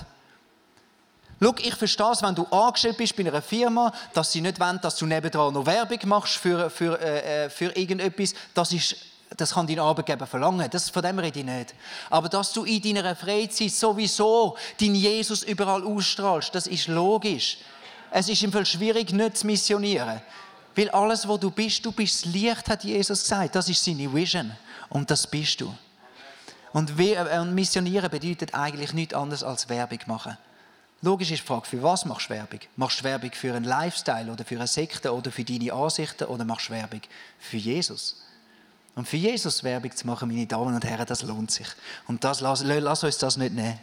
Schau, 1.42 1.54
ich 1.58 1.74
verstehe 1.74 2.12
es, 2.12 2.22
wenn 2.22 2.34
du 2.34 2.44
angestellt 2.50 2.98
bist 2.98 3.16
bei 3.16 3.26
einer 3.26 3.40
Firma, 3.40 3.92
dass 4.12 4.30
sie 4.30 4.42
nicht 4.42 4.60
wollen, 4.60 4.78
dass 4.80 4.96
du 4.96 5.06
nebendran 5.06 5.54
noch 5.54 5.64
Werbung 5.64 5.98
machst 6.04 6.36
für, 6.36 6.68
für, 6.68 7.00
äh, 7.00 7.46
äh, 7.46 7.50
für 7.50 7.74
irgendetwas. 7.76 8.34
Das, 8.54 8.72
ist, 8.72 8.96
das 9.36 9.54
kann 9.54 9.66
dein 9.66 9.78
Arbeitgeber 9.78 10.26
verlangen. 10.26 10.68
Das, 10.70 10.90
von 10.90 11.02
dem 11.02 11.18
rede 11.18 11.38
ich 11.38 11.44
nicht. 11.44 11.74
Aber 12.10 12.28
dass 12.28 12.52
du 12.52 12.64
in 12.64 12.82
deiner 12.82 13.14
Freizeit 13.14 13.70
sowieso 13.70 14.56
deinen 14.80 14.96
Jesus 14.96 15.42
überall 15.44 15.84
ausstrahlst, 15.84 16.54
das 16.54 16.66
ist 16.66 16.88
logisch. 16.88 17.58
Es 18.10 18.28
ist 18.28 18.42
im 18.42 18.52
Fall 18.52 18.66
schwierig, 18.66 19.12
nicht 19.12 19.38
zu 19.38 19.46
missionieren. 19.46 20.20
Weil 20.74 20.90
alles, 20.90 21.26
wo 21.26 21.36
du 21.36 21.50
bist, 21.50 21.84
du 21.84 21.92
bist 21.92 22.24
das 22.24 22.32
Licht, 22.32 22.68
hat 22.68 22.84
Jesus 22.84 23.22
gesagt. 23.22 23.54
Das 23.54 23.68
ist 23.68 23.84
seine 23.84 24.12
Vision. 24.12 24.52
Und 24.88 25.10
das 25.10 25.26
bist 25.26 25.60
du. 25.60 25.72
Und, 26.72 26.98
äh, 26.98 27.44
missionieren 27.44 28.10
bedeutet 28.10 28.54
eigentlich 28.54 28.92
nichts 28.92 29.14
anderes 29.14 29.42
als 29.42 29.68
Werbung 29.68 29.98
machen. 30.06 30.36
Logisch 31.02 31.30
ist 31.30 31.42
die 31.42 31.46
Frage, 31.46 31.66
für 31.66 31.82
was 31.82 32.04
machst 32.04 32.28
du 32.28 32.34
Werbung? 32.34 32.60
Machst 32.76 33.00
du 33.00 33.04
Werbung 33.04 33.32
für 33.32 33.54
einen 33.54 33.64
Lifestyle 33.64 34.30
oder 34.30 34.44
für 34.44 34.56
eine 34.56 34.66
Sekte 34.66 35.14
oder 35.14 35.32
für 35.32 35.44
deine 35.44 35.72
Ansichten 35.72 36.24
oder 36.24 36.44
machst 36.44 36.68
du 36.68 36.74
Werbung 36.74 37.00
für 37.38 37.56
Jesus? 37.56 38.16
Und 38.94 39.08
für 39.08 39.16
Jesus 39.16 39.62
Werbung 39.62 39.94
zu 39.94 40.06
machen, 40.06 40.28
meine 40.28 40.46
Damen 40.46 40.74
und 40.74 40.84
Herren, 40.84 41.06
das 41.06 41.22
lohnt 41.22 41.50
sich. 41.50 41.68
Und 42.06 42.22
das, 42.24 42.40
lass, 42.40 42.62
lass 42.62 43.04
uns 43.04 43.18
das 43.18 43.36
nicht 43.36 43.54
nehmen. 43.54 43.78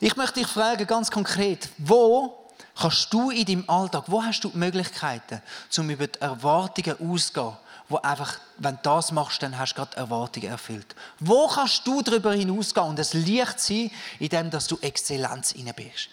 Ich 0.00 0.16
möchte 0.16 0.40
dich 0.40 0.48
fragen, 0.48 0.86
ganz 0.86 1.10
konkret, 1.10 1.68
wo 1.78 2.46
kannst 2.74 3.12
du 3.12 3.30
in 3.30 3.44
deinem 3.44 3.64
Alltag, 3.68 4.04
wo 4.06 4.22
hast 4.22 4.42
du 4.42 4.48
die 4.48 4.58
Möglichkeiten, 4.58 5.42
um 5.76 5.90
über 5.90 6.06
die 6.06 6.20
Erwartungen 6.20 6.96
auszugehen, 7.10 7.56
wo 7.88 7.96
einfach, 7.98 8.38
wenn 8.56 8.76
du 8.76 8.80
das 8.82 9.12
machst, 9.12 9.42
dann 9.42 9.58
hast 9.58 9.72
du 9.72 9.76
gerade 9.76 9.96
Erwartungen 9.96 10.48
erfüllt. 10.48 10.94
Wo 11.18 11.48
kannst 11.48 11.86
du 11.86 12.00
darüber 12.02 12.32
hinausgehen 12.32 12.86
und 12.86 12.98
es 12.98 13.12
Licht 13.12 13.60
sein, 13.60 13.90
indem 14.18 14.50
dass 14.50 14.66
du 14.66 14.78
Exzellenz 14.80 15.54
reinbringst? 15.54 16.08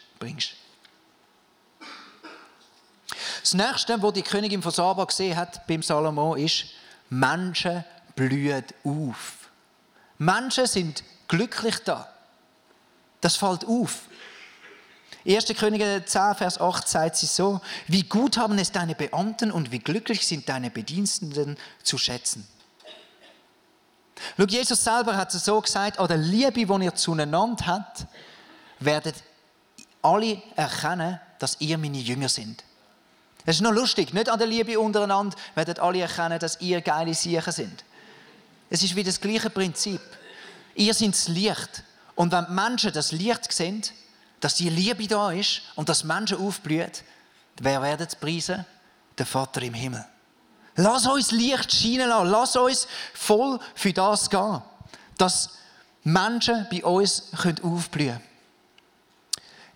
Das 3.42 3.54
nächste, 3.54 4.02
was 4.02 4.14
die 4.14 4.24
Königin 4.24 4.62
von 4.62 4.72
Saba 4.72 5.06
gesehen 5.06 5.38
hat 5.38 5.66
beim 5.68 5.82
Salomo, 5.82 6.36
ist, 6.36 6.66
Menschen 7.10 7.84
blühen 8.16 8.64
auf. 8.84 9.50
Menschen 10.18 10.66
sind 10.66 11.04
glücklich 11.28 11.78
da. 11.84 12.12
Das 13.22 13.36
fällt 13.36 13.66
auf. 13.66 14.04
1. 15.26 15.46
Könige 15.58 16.04
10, 16.06 16.36
Vers 16.36 16.60
8 16.60 16.88
sagt 16.88 17.18
sie 17.18 17.26
so, 17.26 17.60
wie 17.88 18.04
gut 18.04 18.38
haben 18.38 18.58
es 18.60 18.72
deine 18.72 18.96
Beamten 18.96 19.52
und 19.52 19.72
wie 19.72 19.80
glücklich 19.80 20.26
sind 20.26 20.48
deine 20.48 20.70
Bediensteten 20.70 21.58
zu 21.84 21.98
schätzen. 21.98 22.48
Schau, 24.38 24.46
Jesus 24.46 24.84
selber 24.84 25.16
hat 25.16 25.34
es 25.34 25.46
so 25.46 25.60
gesagt, 25.62 26.00
an 26.00 26.08
der 26.08 26.18
Liebe, 26.18 26.66
die 26.66 26.86
ihr 26.86 26.96
zueinander 26.96 27.66
habt, 27.66 28.06
werdet 28.80 29.16
alle 30.02 30.42
erkennen, 30.56 31.20
dass 31.40 31.60
ihr 31.60 31.78
meine 31.78 31.98
Jünger 31.98 32.30
sind. 32.30 32.64
Es 33.48 33.56
ist 33.56 33.62
noch 33.62 33.72
lustig, 33.72 34.14
nicht 34.14 34.28
an 34.28 34.38
der 34.38 34.46
Liebe 34.46 34.78
untereinander 34.78 35.38
werdet 35.56 35.80
alle 35.80 36.02
erkennen, 36.02 36.38
dass 36.38 36.60
ihr 36.60 36.82
geile 36.82 37.14
Siechen 37.14 37.54
sind. 37.54 37.86
Es 38.70 38.84
ist 38.84 38.94
wie 38.94 39.06
das 39.06 39.22
gleiche 39.22 39.50
Prinzip. 39.50 40.02
Ihr 40.76 40.94
seid 40.94 41.14
das 41.14 41.30
Licht. 41.30 41.82
Und 42.16 42.34
wenn 42.34 42.46
die 42.46 42.52
Menschen 42.52 42.92
das 42.92 43.14
Licht 43.14 43.50
sehen, 43.54 43.84
dass 44.42 44.56
die 44.56 44.68
Liebe 44.68 45.08
da 45.08 45.32
ist 45.32 45.62
und 45.76 45.88
dass 45.88 46.04
Menschen 46.04 46.46
aufblühen, 46.46 46.92
wer 47.62 47.82
werden 47.82 48.06
es 48.06 48.18
preisen? 48.18 48.66
Der 49.18 49.26
Vater 49.26 49.62
im 49.62 49.74
Himmel. 49.74 50.06
Lass 50.76 51.08
uns 51.08 51.32
Licht 51.32 51.74
scheinen 51.74 52.10
lassen. 52.10 52.30
Lass 52.30 52.56
uns 52.58 52.86
voll 53.14 53.62
für 53.76 53.94
das 53.94 54.30
gehen. 54.30 54.62
Dass 55.18 55.52
Menschen 56.04 56.68
bei 56.70 56.84
uns 56.84 57.32
aufblühen 57.64 58.18
können. 58.18 58.22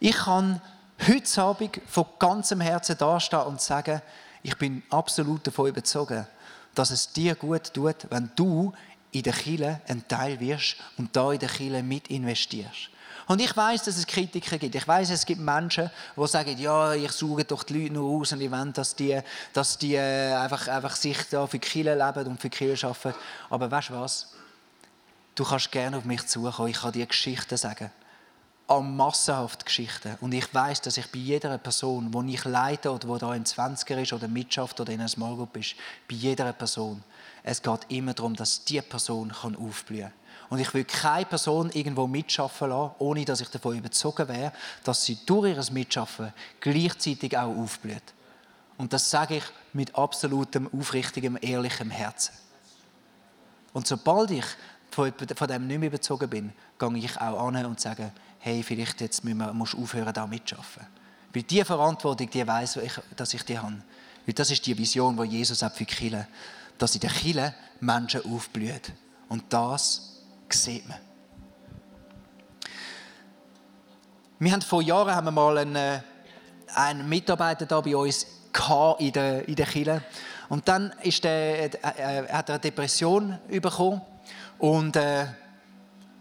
Ich 0.01 0.17
kann 0.17 0.59
heute 1.07 1.41
Abend 1.41 1.81
von 1.87 2.05
ganzem 2.19 2.61
Herzen 2.61 2.97
dastehen 2.97 3.41
und 3.43 3.61
sagen, 3.61 4.01
ich 4.43 4.57
bin 4.57 4.83
absolut 4.89 5.45
davon 5.45 5.69
überzeugt, 5.69 6.25
dass 6.75 6.91
es 6.91 7.11
dir 7.11 7.35
gut 7.35 7.73
tut, 7.73 8.07
wenn 8.09 8.31
du 8.35 8.73
in 9.11 9.23
der 9.23 9.33
Kille 9.33 9.81
ein 9.87 10.07
Teil 10.07 10.39
wirst 10.39 10.77
und 10.97 11.15
da 11.15 11.31
in 11.31 11.39
der 11.39 11.49
Kille 11.49 11.83
mit 11.83 12.07
investierst. 12.07 12.89
Und 13.27 13.39
ich 13.39 13.55
weiß, 13.55 13.83
dass 13.83 13.97
es 13.97 14.07
Kritiker 14.07 14.57
gibt. 14.57 14.75
Ich 14.75 14.87
weiß, 14.87 15.09
es 15.09 15.25
gibt 15.25 15.41
Menschen, 15.41 15.89
die 16.17 16.27
sagen, 16.27 16.57
ja, 16.57 16.93
ich 16.93 17.11
suche 17.11 17.45
doch 17.45 17.63
die 17.63 17.81
Leute 17.81 17.93
nur 17.93 18.19
aus 18.19 18.33
und 18.33 18.41
ich 18.41 18.51
will, 18.51 18.71
dass 18.73 18.95
die, 18.95 19.19
dass 19.53 19.77
die 19.77 19.95
äh, 19.95 20.33
einfach, 20.33 20.67
einfach 20.67 20.95
sich 20.95 21.17
da 21.29 21.47
für 21.47 21.59
Kirche 21.59 21.93
leben 21.93 22.27
und 22.27 22.41
für 22.41 22.49
Kirche 22.49 22.87
arbeiten. 22.87 23.17
Aber 23.49 23.69
weißt 23.69 23.89
du 23.89 23.93
was? 23.93 24.33
Du 25.35 25.45
kannst 25.45 25.71
gerne 25.71 25.97
auf 25.97 26.03
mich 26.03 26.25
zukommen. 26.27 26.69
Ich 26.69 26.81
kann 26.81 26.91
dir 26.91 27.05
Geschichten 27.05 27.57
sagen. 27.57 27.91
An 28.71 28.95
massenhaft 28.95 29.65
Geschichten. 29.65 30.15
Und 30.21 30.31
ich 30.31 30.53
weiß, 30.53 30.79
dass 30.79 30.95
ich 30.95 31.11
bei 31.11 31.19
jeder 31.19 31.57
Person, 31.57 32.09
die 32.09 32.35
ich 32.35 32.45
leite 32.45 32.89
oder 32.89 33.05
die 33.05 33.19
da 33.19 33.35
im 33.35 33.43
20er 33.43 34.01
ist 34.01 34.13
oder 34.13 34.29
mitschafft 34.29 34.79
oder 34.79 34.93
in 34.93 35.01
einer 35.01 35.09
Small 35.09 35.35
Group 35.35 35.57
ist, 35.57 35.75
bei 36.09 36.15
jeder 36.15 36.53
Person, 36.53 37.03
es 37.43 37.61
geht 37.61 37.81
immer 37.89 38.13
darum, 38.13 38.33
dass 38.33 38.63
diese 38.63 38.83
Person 38.83 39.33
aufblühen 39.59 40.03
kann. 40.03 40.13
Und 40.49 40.59
ich 40.59 40.73
will 40.73 40.85
keine 40.85 41.25
Person 41.25 41.69
irgendwo 41.71 42.07
mitschaffen 42.07 42.69
lassen, 42.69 42.95
ohne 42.99 43.25
dass 43.25 43.41
ich 43.41 43.49
davon 43.49 43.77
überzogen 43.77 44.25
wäre, 44.29 44.53
dass 44.85 45.03
sie 45.03 45.17
durch 45.25 45.49
ihr 45.49 45.73
Mitschaffen 45.73 46.31
gleichzeitig 46.61 47.37
auch 47.37 47.53
aufblüht. 47.53 48.13
Und 48.77 48.93
das 48.93 49.09
sage 49.09 49.35
ich 49.35 49.43
mit 49.73 49.93
absolutem, 49.95 50.69
aufrichtigem, 50.71 51.37
ehrlichem 51.41 51.89
Herzen. 51.89 52.33
Und 53.73 53.85
sobald 53.85 54.31
ich 54.31 54.45
von 54.91 55.11
dem 55.49 55.67
nicht 55.67 55.79
mehr 55.79 55.87
überzogen 55.87 56.29
bin, 56.29 56.53
gehe 56.79 56.97
ich 56.99 57.19
auch 57.19 57.47
an 57.47 57.65
und 57.65 57.81
sage, 57.81 58.13
hey, 58.41 58.63
vielleicht 58.63 59.01
jetzt 59.01 59.23
musst 59.23 59.73
du 59.73 59.81
aufhören, 59.81 60.13
da 60.13 60.27
mitzuschaffen. 60.27 60.85
Weil 61.33 61.43
diese 61.43 61.63
Verantwortung, 61.63 62.29
die 62.29 62.45
weiß 62.45 62.79
dass 63.15 63.33
ich 63.33 63.43
die 63.43 63.57
habe. 63.57 63.77
Weil 64.25 64.33
das 64.33 64.51
ist 64.51 64.65
die 64.65 64.77
Vision, 64.77 65.15
die 65.15 65.37
Jesus 65.37 65.61
hat 65.61 65.75
für 65.75 65.85
die 65.85 65.93
Kirche. 65.93 66.27
Dass 66.77 66.95
in 66.95 67.01
der 67.01 67.11
Kirche 67.11 67.53
Menschen 67.79 68.25
aufblühen. 68.25 68.81
Und 69.29 69.43
das 69.49 70.21
sieht 70.49 70.87
man. 70.89 70.97
Wir 74.39 74.51
haben 74.51 74.61
vor 74.61 74.81
Jahren 74.81 75.13
haben 75.13 75.25
wir 75.25 75.31
mal 75.31 75.59
einen, 75.59 75.75
äh, 75.75 76.01
einen 76.73 77.07
Mitarbeiter 77.07 77.67
da 77.67 77.79
bei 77.79 77.95
uns 77.95 78.25
in 78.99 79.11
der, 79.13 79.47
in 79.47 79.55
der 79.55 79.67
Kirche. 79.67 80.01
Und 80.49 80.67
dann 80.67 80.91
ist 81.03 81.23
der, 81.23 81.31
äh, 81.31 82.23
äh, 82.23 82.27
hat 82.27 82.49
er 82.49 82.55
eine 82.55 82.59
Depression 82.59 83.37
bekommen. 83.47 84.01
Und 84.57 84.95
äh, 84.95 85.27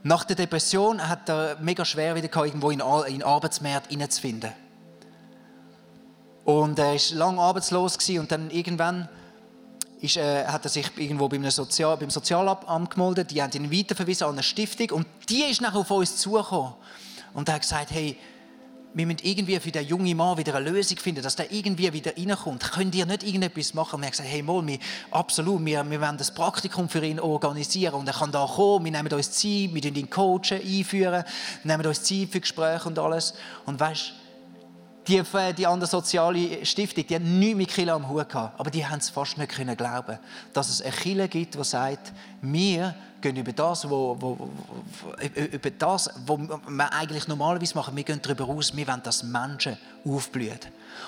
nach 0.03 0.25
der 0.25 0.37
Depression 0.37 1.09
hat 1.09 1.29
er 1.29 1.57
mega 1.61 1.85
schwer 1.85 2.15
wieder 2.15 2.29
gehabt, 2.29 2.47
irgendwo 2.47 2.71
in, 2.71 2.79
den 2.79 3.23
Arbeitsmarkt 3.23 3.91
hineinzufinden. 3.91 4.53
Und 6.45 6.79
er 6.79 6.95
war 6.95 7.17
lange 7.17 7.41
arbeitslos 7.41 7.99
und 8.09 8.33
dann 8.33 8.51
irgendwann 8.51 9.09
ist, 10.01 10.17
äh, 10.17 10.47
hat 10.47 10.65
er 10.65 10.71
sich 10.71 10.87
irgendwo 10.97 11.29
beim, 11.29 11.49
Sozial, 11.51 11.97
beim 11.97 12.11
Sozialamt 12.11 12.91
gemeldet. 12.91 13.31
Die 13.31 13.43
haben 13.43 13.53
ihn 13.53 13.71
weiterverwiesen 13.71 14.27
an 14.27 14.33
eine 14.33 14.43
Stiftung 14.43 14.91
und 14.91 15.07
die 15.29 15.43
ist 15.43 15.61
nachher 15.61 15.81
auf 15.81 15.91
uns 15.91 16.17
zugekommen 16.17 16.73
und 17.35 17.49
hat 17.51 17.61
gesagt, 17.61 17.91
hey, 17.91 18.17
wir 18.93 19.07
müssen 19.07 19.21
irgendwie 19.23 19.59
für 19.61 19.71
den 19.71 19.87
jungen 19.87 20.17
Mann 20.17 20.37
wieder 20.37 20.55
eine 20.55 20.69
Lösung 20.69 20.99
finden, 20.99 21.23
dass 21.23 21.37
der 21.37 21.53
irgendwie 21.53 21.93
wieder 21.93 22.13
reinkommt. 22.17 22.73
Könnt 22.73 22.95
ihr 22.95 23.07
nicht 23.07 23.23
irgendetwas 23.23 23.73
machen? 23.73 23.97
Und 23.97 24.01
wir 24.01 24.07
haben 24.07 24.11
gesagt, 24.11 24.29
hey, 24.29 24.43
mal, 24.43 24.67
wir, 24.67 24.79
absolut, 25.11 25.65
wir, 25.65 25.89
wir 25.89 26.01
wollen 26.01 26.19
das 26.19 26.35
Praktikum 26.35 26.89
für 26.89 27.05
ihn 27.05 27.21
organisieren 27.21 27.95
und 27.95 28.09
er 28.09 28.15
kann 28.15 28.33
da 28.33 28.45
kommen, 28.47 28.85
wir 28.85 28.93
nehmen 28.93 29.13
uns 29.13 29.31
Zeit, 29.31 29.73
wir 29.73 29.85
ihn 29.85 30.11
coachen, 30.11 30.61
einführen, 30.61 31.25
nehmen 31.63 31.87
uns 31.87 32.03
Zeit 32.03 32.29
für 32.31 32.41
Gespräche 32.41 32.89
und 32.89 32.99
alles. 32.99 33.35
Und 33.65 33.79
weißt 33.79 34.15
die, 35.07 35.23
die 35.57 35.67
andere 35.67 35.89
soziale 35.89 36.65
Stiftung, 36.65 37.07
die 37.07 37.15
haben 37.15 37.39
nichts 37.39 37.57
mit 37.57 37.69
Kirche 37.69 37.93
am 37.93 38.09
Hut 38.09 38.29
gehabt. 38.29 38.59
Aber 38.59 38.71
die 38.71 38.87
haben 38.87 38.99
es 38.99 39.11
fast 39.11 39.39
nicht 39.39 39.51
können 39.51 39.77
glauben, 39.77 40.19
dass 40.53 40.69
es 40.69 40.83
eine 40.83 40.93
Kirche 40.93 41.29
gibt, 41.29 41.55
die 41.55 41.65
sagt, 41.65 42.13
wir 42.43 42.95
gehen 43.21 43.37
über 43.37 43.53
das, 43.53 43.89
wo, 43.89 44.17
wo, 44.19 44.51
über 45.35 45.71
das, 45.71 46.11
was 46.27 46.39
wir 46.39 46.93
eigentlich 46.93 47.29
normalerweise 47.29 47.75
machen, 47.75 47.97
wir 47.97 48.05
gehen 48.05 48.21
darüber 48.23 48.49
aus, 48.49 48.75
wir 48.75 48.87
wollen, 48.87 49.03
dass 49.03 49.23
Menschen 49.23 49.77
aufblühen. 50.05 50.59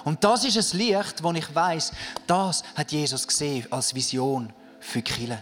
Und 0.05 0.23
das 0.23 0.45
ist 0.45 0.75
ein 0.75 0.79
Licht, 0.79 1.23
wo 1.23 1.33
ich 1.33 1.55
weiß, 1.55 1.93
das 2.27 2.63
hat 2.75 2.93
Jesus 2.93 3.27
gesehen 3.27 3.67
als 3.71 3.95
Vision 3.95 4.53
für 4.81 5.03
Kirche. 5.03 5.39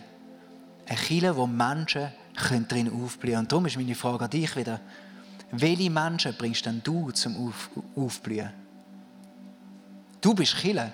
Eine 0.87 0.99
Kirche, 0.99 1.37
wo 1.37 1.47
Menschen 1.47 2.13
drin 2.69 2.91
aufblühen 2.93 3.35
können. 3.35 3.39
Und 3.39 3.53
darum 3.53 3.67
ist 3.67 3.77
meine 3.77 3.95
Frage 3.95 4.25
an 4.25 4.31
dich 4.31 4.57
wieder, 4.57 4.81
welche 5.53 5.91
Menschen 5.91 6.35
bringst 6.37 6.65
denn 6.67 6.81
du 6.83 7.11
zum 7.11 7.49
Auf 7.49 7.71
Aufblühen? 7.97 8.51
Du 10.21 10.35
bist 10.35 10.57
Killer. 10.57 10.93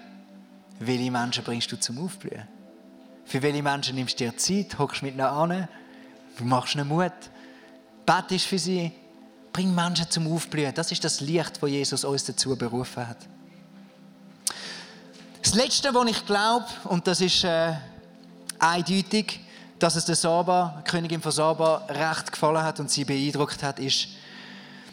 Welche 0.79 1.11
Menschen 1.11 1.43
bringst 1.43 1.71
du 1.73 1.79
zum 1.79 2.05
Aufblühen? 2.05 2.56
Für 3.27 3.43
welche 3.43 3.63
Menschen 3.63 3.97
nimmst 3.97 4.21
du 4.21 4.25
dir 4.25 4.37
Zeit, 4.37 4.79
hockst 4.79 5.03
mit 5.03 5.15
ihnen 5.15 5.21
an, 5.21 5.69
machst 6.41 6.77
ihnen 6.77 6.89
Mut, 6.89 7.13
betest 8.07 8.47
für 8.47 8.59
sie, 8.59 8.93
bring 9.53 9.75
Menschen 9.75 10.09
zum 10.09 10.33
Aufblühen. 10.33 10.73
Das 10.73 10.93
ist 10.93 11.03
das 11.03 11.21
Licht, 11.21 11.61
das 11.61 11.71
Jesus 11.71 12.05
uns 12.05 12.25
dazu 12.25 12.57
berufen 12.57 13.07
hat. 13.07 13.19
Das 15.43 15.55
Letzte, 15.55 15.93
was 15.93 16.09
ich 16.09 16.25
glaube, 16.27 16.67
und 16.85 17.07
das 17.07 17.21
ist 17.21 17.45
äh, 17.45 17.75
eindeutig, 18.59 19.41
dass 19.79 19.97
es 19.97 20.05
der 20.05 20.17
Saba, 20.17 20.83
Königin 20.87 21.21
von 21.21 21.33
Saba, 21.33 21.87
recht 21.89 22.33
gefallen 22.33 22.63
hat 22.63 22.81
und 22.81 22.91
sie 22.91 23.05
beeindruckt 23.05 23.63
hat, 23.63 23.79
ist, 23.79 24.09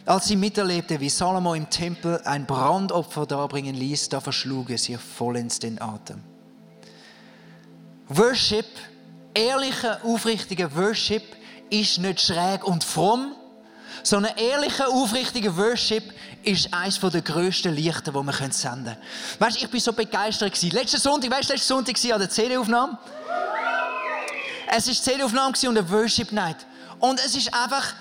als 0.05 0.25
sie 0.25 0.35
miterlebte, 0.35 0.99
wie 0.99 1.09
Salomo 1.09 1.53
im 1.53 1.69
Tempel 1.69 2.19
ein 2.25 2.45
Brandopfer 2.45 3.25
darbringen 3.25 3.75
ließ, 3.75 4.09
da 4.09 4.19
verschlug 4.19 4.71
es 4.71 4.89
ihr 4.89 4.99
vollends 4.99 5.59
den 5.59 5.81
Atem. 5.81 6.21
Worship, 8.09 8.65
ehrlicher, 9.33 9.99
aufrichtiger 10.03 10.75
Worship, 10.75 11.23
ist 11.69 11.97
nicht 11.99 12.21
schräg 12.21 12.63
und 12.65 12.83
fromm, 12.83 13.35
sondern 14.03 14.35
ehrlicher, 14.37 14.89
aufrichtiger 14.89 15.55
Worship 15.55 16.03
ist 16.43 16.73
eines 16.73 16.99
der 16.99 17.21
grössten 17.21 17.73
Lichter, 17.73 18.11
die 18.11 18.17
wir 18.17 18.33
senden 18.51 18.85
können. 18.85 18.97
Weißt 19.39 19.61
du, 19.61 19.65
ich 19.65 19.73
war 19.73 19.79
so 19.79 19.93
begeistert. 19.93 20.61
Letzten 20.61 20.99
Sonntag, 20.99 21.31
weißt 21.31 21.49
du, 21.49 21.53
letzten 21.53 21.67
Sonntag 21.67 21.95
an 22.11 22.19
der 22.19 22.29
CD-Aufnahme. 22.29 22.97
Es 24.75 24.87
war 24.87 24.93
CD-Aufnahme 24.93 25.53
und 25.67 25.77
eine 25.77 25.89
Worship 25.89 26.31
Night. 26.31 26.57
Und 26.99 27.19
es 27.19 27.35
ist 27.35 27.53
einfach, 27.53 27.93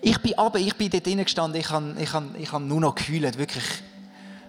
ich 0.00 0.18
bin 0.18 0.38
aber, 0.38 0.58
ich 0.58 0.74
bin 0.76 0.90
dort 0.90 1.06
drinnen 1.06 1.24
gestanden, 1.24 1.60
ich 1.60 1.70
habe 1.70 1.94
ich 1.98 2.12
hab, 2.12 2.22
ich 2.38 2.52
hab 2.52 2.62
nur 2.62 2.80
noch 2.80 2.94
gekühlt, 2.94 3.36
wirklich. 3.38 3.64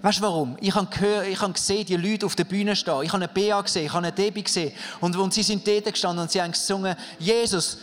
Weißt 0.06 0.20
du 0.20 0.22
warum? 0.22 0.56
Ich 0.62 0.76
habe, 0.76 0.86
gehört, 0.86 1.26
ich 1.26 1.42
habe 1.42 1.54
gesehen, 1.54 1.84
die 1.84 1.96
Leute 1.96 2.28
auf 2.28 2.36
der 2.36 2.44
Bühne 2.44 2.76
stehen. 2.76 3.02
Ich 3.02 3.12
habe 3.12 3.24
eine 3.24 3.28
Bea 3.28 3.60
gesehen, 3.60 3.88
ich 3.88 3.92
habe 3.92 4.06
eine 4.06 4.16
Debbie 4.16 4.44
gesehen. 4.44 4.72
Und, 5.02 5.16
und 5.16 5.34
sie 5.34 5.42
sind 5.42 5.68
dort 5.68 5.86
gestanden 5.86 6.22
und 6.22 6.32
sie 6.32 6.40
haben 6.40 6.52
gesungen, 6.52 6.96
Jesus, 7.18 7.80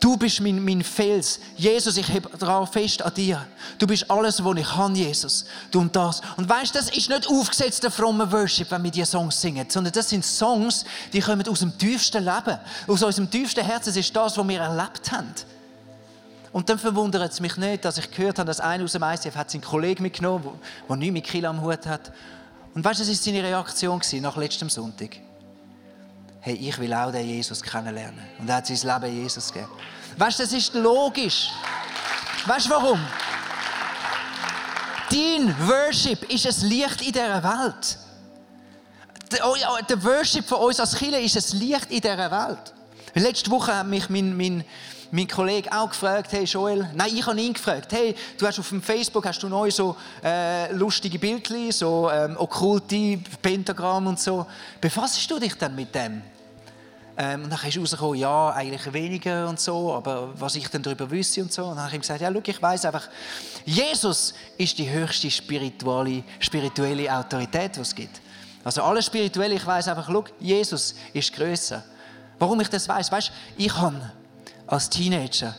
Du 0.00 0.16
bist 0.16 0.40
mein, 0.40 0.64
mein 0.64 0.82
Fels. 0.82 1.38
Jesus, 1.56 1.98
ich 1.98 2.08
habe 2.08 2.30
darauf 2.38 2.72
fest 2.72 3.02
an 3.02 3.12
dir. 3.12 3.46
Du 3.78 3.86
bist 3.86 4.10
alles, 4.10 4.42
was 4.42 4.56
ich 4.56 4.76
habe, 4.76 4.94
Jesus. 4.94 5.44
Du 5.70 5.80
und 5.80 5.94
das. 5.94 6.22
Und 6.38 6.48
weißt, 6.48 6.74
das 6.74 6.88
ist 6.96 7.10
nicht 7.10 7.28
aufgesetzter 7.28 7.90
frommer 7.90 8.30
Worship, 8.32 8.70
wenn 8.70 8.84
wir 8.84 8.90
diese 8.90 9.10
Songs 9.10 9.38
singen, 9.38 9.68
sondern 9.68 9.92
das 9.92 10.08
sind 10.08 10.24
Songs, 10.24 10.84
die 11.12 11.20
kommen 11.20 11.46
aus 11.46 11.58
dem 11.58 11.76
tiefsten 11.76 12.24
Leben. 12.24 12.58
Aus 12.86 13.02
unserem 13.02 13.28
tiefsten 13.28 13.64
Herzen. 13.64 13.94
Ist 13.94 14.16
das, 14.16 14.38
was 14.38 14.48
wir 14.48 14.60
erlebt 14.60 15.12
haben. 15.12 15.34
Und 16.58 16.68
dann 16.68 16.76
verwundert 16.76 17.30
es 17.32 17.38
mich 17.38 17.56
nicht, 17.56 17.84
dass 17.84 17.98
ich 17.98 18.10
gehört 18.10 18.40
habe, 18.40 18.48
dass 18.48 18.58
einer 18.58 18.82
aus 18.82 18.90
dem 18.90 19.04
ICF 19.04 19.36
hat 19.36 19.48
seinen 19.48 19.60
Kollegen 19.60 20.02
mitgenommen, 20.02 20.42
der, 20.42 20.52
der 20.88 20.96
nichts 20.96 21.12
mit 21.12 21.24
Kiel 21.24 21.46
am 21.46 21.62
Hut 21.62 21.86
hat. 21.86 22.10
Und 22.74 22.84
weißt 22.84 22.98
du, 22.98 23.04
das 23.04 23.10
war 23.10 23.14
seine 23.14 23.44
Reaktion 23.44 24.00
nach 24.20 24.36
letztem 24.36 24.68
Sonntag. 24.68 25.18
Hey, 26.40 26.56
ich 26.56 26.76
will 26.80 26.92
auch 26.92 27.12
den 27.12 27.28
Jesus 27.28 27.62
kennenlernen. 27.62 28.18
Und 28.40 28.48
er 28.48 28.56
hat 28.56 28.66
sein 28.66 28.76
Leben 28.76 29.22
Jesus 29.22 29.52
gegeben. 29.52 29.70
Weißt 30.16 30.40
du, 30.40 30.42
das 30.42 30.52
ist 30.52 30.74
logisch. 30.74 31.50
Weißt 32.44 32.66
du 32.66 32.70
warum? 32.70 32.98
Dein 35.10 35.54
Worship 35.68 36.28
ist 36.28 36.44
ein 36.44 36.68
Licht 36.68 37.02
in 37.02 37.12
dieser 37.12 37.40
Welt. 37.40 37.98
Oh 39.44 39.54
der 39.88 40.02
Worship 40.02 40.44
von 40.44 40.58
uns 40.58 40.80
als 40.80 40.96
Kirche 40.96 41.20
ist 41.20 41.54
ein 41.54 41.60
Licht 41.60 41.88
in 41.88 42.00
dieser 42.00 42.28
Welt. 42.32 42.74
Letzte 43.14 43.48
Woche 43.48 43.76
hat 43.76 43.86
mich 43.86 44.10
mein, 44.10 44.36
mein 44.36 44.64
mein 45.10 45.28
Kollege 45.28 45.70
auch 45.72 45.88
gefragt, 45.88 46.32
hey 46.32 46.44
Joel, 46.44 46.88
nein, 46.94 47.10
ich 47.14 47.26
habe 47.26 47.40
ihn 47.40 47.52
gefragt, 47.52 47.92
hey, 47.92 48.14
du 48.38 48.46
hast 48.46 48.58
auf 48.58 48.68
dem 48.68 48.82
Facebook 48.82 49.26
hast 49.26 49.42
du 49.42 49.48
neu 49.48 49.70
so 49.70 49.96
äh, 50.22 50.72
lustige 50.72 51.18
Bildchen, 51.18 51.72
so 51.72 52.10
ähm, 52.10 52.36
okkulte 52.36 53.18
Pentagramm 53.40 54.06
und 54.06 54.20
so. 54.20 54.46
Befasst 54.80 55.30
du 55.30 55.38
dich 55.38 55.54
dann 55.54 55.74
mit 55.74 55.94
dem? 55.94 56.22
Ähm, 57.16 57.44
und 57.44 57.50
dann 57.50 57.58
ist 57.66 57.76
rausgekommen, 57.76 58.18
ja, 58.18 58.50
eigentlich 58.50 58.92
weniger 58.92 59.48
und 59.48 59.58
so, 59.58 59.92
aber 59.94 60.30
was 60.38 60.54
ich 60.54 60.68
dann 60.68 60.82
darüber 60.82 61.10
wüsste 61.10 61.42
und 61.42 61.52
so. 61.52 61.64
Und 61.64 61.70
dann 61.70 61.78
habe 61.78 61.88
ich 61.88 61.94
ihm 61.94 62.00
gesagt, 62.02 62.20
ja, 62.20 62.30
schau, 62.32 62.42
ich 62.44 62.62
weiß 62.62 62.84
einfach, 62.84 63.08
Jesus 63.64 64.34
ist 64.56 64.78
die 64.78 64.88
höchste 64.88 65.30
spirituelle, 65.30 66.22
spirituelle 66.38 67.12
Autorität, 67.12 67.74
die 67.74 67.80
es 67.80 67.94
gibt. 67.94 68.20
Also 68.62 68.82
alles 68.82 69.06
Spirituelle, 69.06 69.54
ich 69.54 69.66
weiß 69.66 69.88
einfach, 69.88 70.06
schau, 70.06 70.24
Jesus 70.38 70.94
ist 71.12 71.32
größer. 71.32 71.82
Warum 72.38 72.60
ich 72.60 72.68
das 72.68 72.88
weiß, 72.88 73.10
weißt, 73.10 73.32
ich 73.56 73.74
habe 73.76 74.12
als 74.68 74.90
Teenager, 74.90 75.54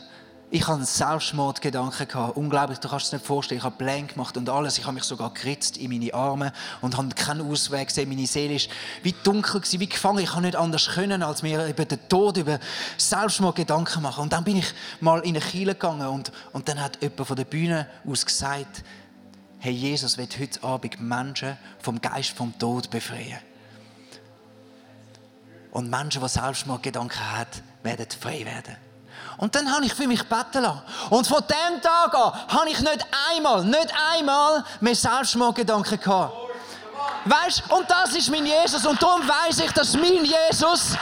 ich 0.52 0.66
hatte 0.66 0.84
Selbstmordgedanken 0.84 2.08
gehabt. 2.08 2.36
Unglaublich, 2.36 2.80
du 2.80 2.88
kannst 2.88 3.06
es 3.06 3.12
nicht 3.12 3.24
vorstellen. 3.24 3.58
Ich 3.58 3.64
habe 3.64 3.76
Pläne 3.76 4.08
gemacht 4.08 4.36
und 4.36 4.48
alles. 4.48 4.78
Ich 4.78 4.84
habe 4.84 4.94
mich 4.94 5.04
sogar 5.04 5.32
geritzt 5.32 5.76
in 5.76 5.90
meine 5.90 6.12
Arme 6.12 6.52
und 6.80 6.96
habe 6.96 7.08
keinen 7.10 7.48
Ausweg 7.48 7.86
gesehen. 7.86 8.08
Meine 8.08 8.26
Seele 8.26 8.54
war 8.54 8.74
wie 9.04 9.14
dunkel, 9.22 9.62
wie 9.62 9.88
gefangen. 9.88 10.18
Ich 10.18 10.30
konnte 10.30 10.46
nicht 10.46 10.56
anders 10.56 10.88
können, 10.88 11.22
als 11.22 11.42
mir 11.42 11.66
über 11.68 11.84
den 11.84 12.00
Tod, 12.08 12.36
über 12.36 12.58
Selbstmordgedanken 12.96 14.02
machen. 14.02 14.22
Und 14.22 14.32
dann 14.32 14.42
bin 14.42 14.56
ich 14.56 14.66
mal 15.00 15.20
in 15.20 15.36
eine 15.36 15.40
Kirche 15.40 15.66
gegangen 15.66 16.08
und, 16.08 16.32
und 16.52 16.68
dann 16.68 16.80
hat 16.80 17.00
jemand 17.00 17.28
von 17.28 17.36
der 17.36 17.44
Bühne 17.44 17.86
aus 18.04 18.26
gesagt, 18.26 18.82
hey, 19.60 19.72
Jesus 19.72 20.18
wird 20.18 20.36
heute 20.36 20.64
Abend 20.64 21.00
Menschen 21.00 21.56
vom 21.78 22.00
Geist 22.00 22.30
vom 22.30 22.58
Tod 22.58 22.90
befreien. 22.90 23.38
Und 25.70 25.88
Menschen, 25.88 26.22
die 26.22 26.28
Selbstmordgedanken 26.28 27.20
haben, 27.20 27.50
werden 27.84 28.06
frei 28.20 28.44
werden. 28.44 28.89
Und 29.40 29.54
dann 29.54 29.72
habe 29.72 29.86
ich 29.86 29.94
für 29.94 30.06
mich 30.06 30.22
beten 30.22 30.62
lassen. 30.62 30.82
Und 31.08 31.26
von 31.26 31.42
dem 31.48 31.80
Tag 31.80 32.14
an 32.14 32.32
habe 32.48 32.68
ich 32.68 32.78
nicht 32.78 33.06
einmal, 33.34 33.64
nicht 33.64 33.88
einmal 34.12 34.62
mehr 34.80 34.94
Selbstmordgedanken 34.94 35.98
gehabt. 35.98 36.34
Weißt 37.24 37.62
du, 37.66 37.76
und 37.76 37.90
das 37.90 38.14
ist 38.14 38.30
mein 38.30 38.44
Jesus. 38.44 38.84
Und 38.84 39.02
darum 39.02 39.26
weiß 39.26 39.60
ich, 39.60 39.72
dass 39.72 39.94
mein 39.94 40.26
Jesus. 40.26 40.94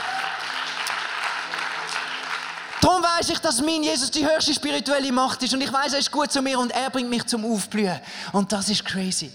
Darum 2.79 3.03
weiß 3.03 3.29
ich, 3.29 3.39
dass 3.39 3.61
mein 3.61 3.83
Jesus 3.83 4.09
die 4.09 4.25
höchste 4.25 4.53
spirituelle 4.53 5.11
Macht 5.11 5.43
ist. 5.43 5.53
Und 5.53 5.59
ich 5.59 5.71
weiß, 5.71 5.91
er 5.91 5.99
ist 5.99 6.09
gut 6.09 6.31
zu 6.31 6.41
mir 6.41 6.57
und 6.59 6.71
er 6.71 6.89
bringt 6.89 7.09
mich 7.09 7.25
zum 7.25 7.43
Aufblühen. 7.43 7.99
Und 8.31 8.49
das 8.53 8.69
ist 8.69 8.85
crazy. 8.85 9.33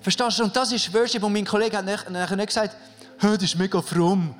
Verstehst 0.00 0.38
du? 0.38 0.44
Und 0.44 0.56
das 0.56 0.72
ist 0.72 0.92
Worship. 0.94 1.22
Und 1.22 1.34
mein 1.34 1.44
Kollege 1.44 1.76
hat 1.76 1.84
nachher 1.84 2.36
nicht 2.36 2.46
gesagt, 2.46 2.74
das 3.20 3.42
ist 3.42 3.58
mega 3.58 3.82
fromm. 3.82 4.34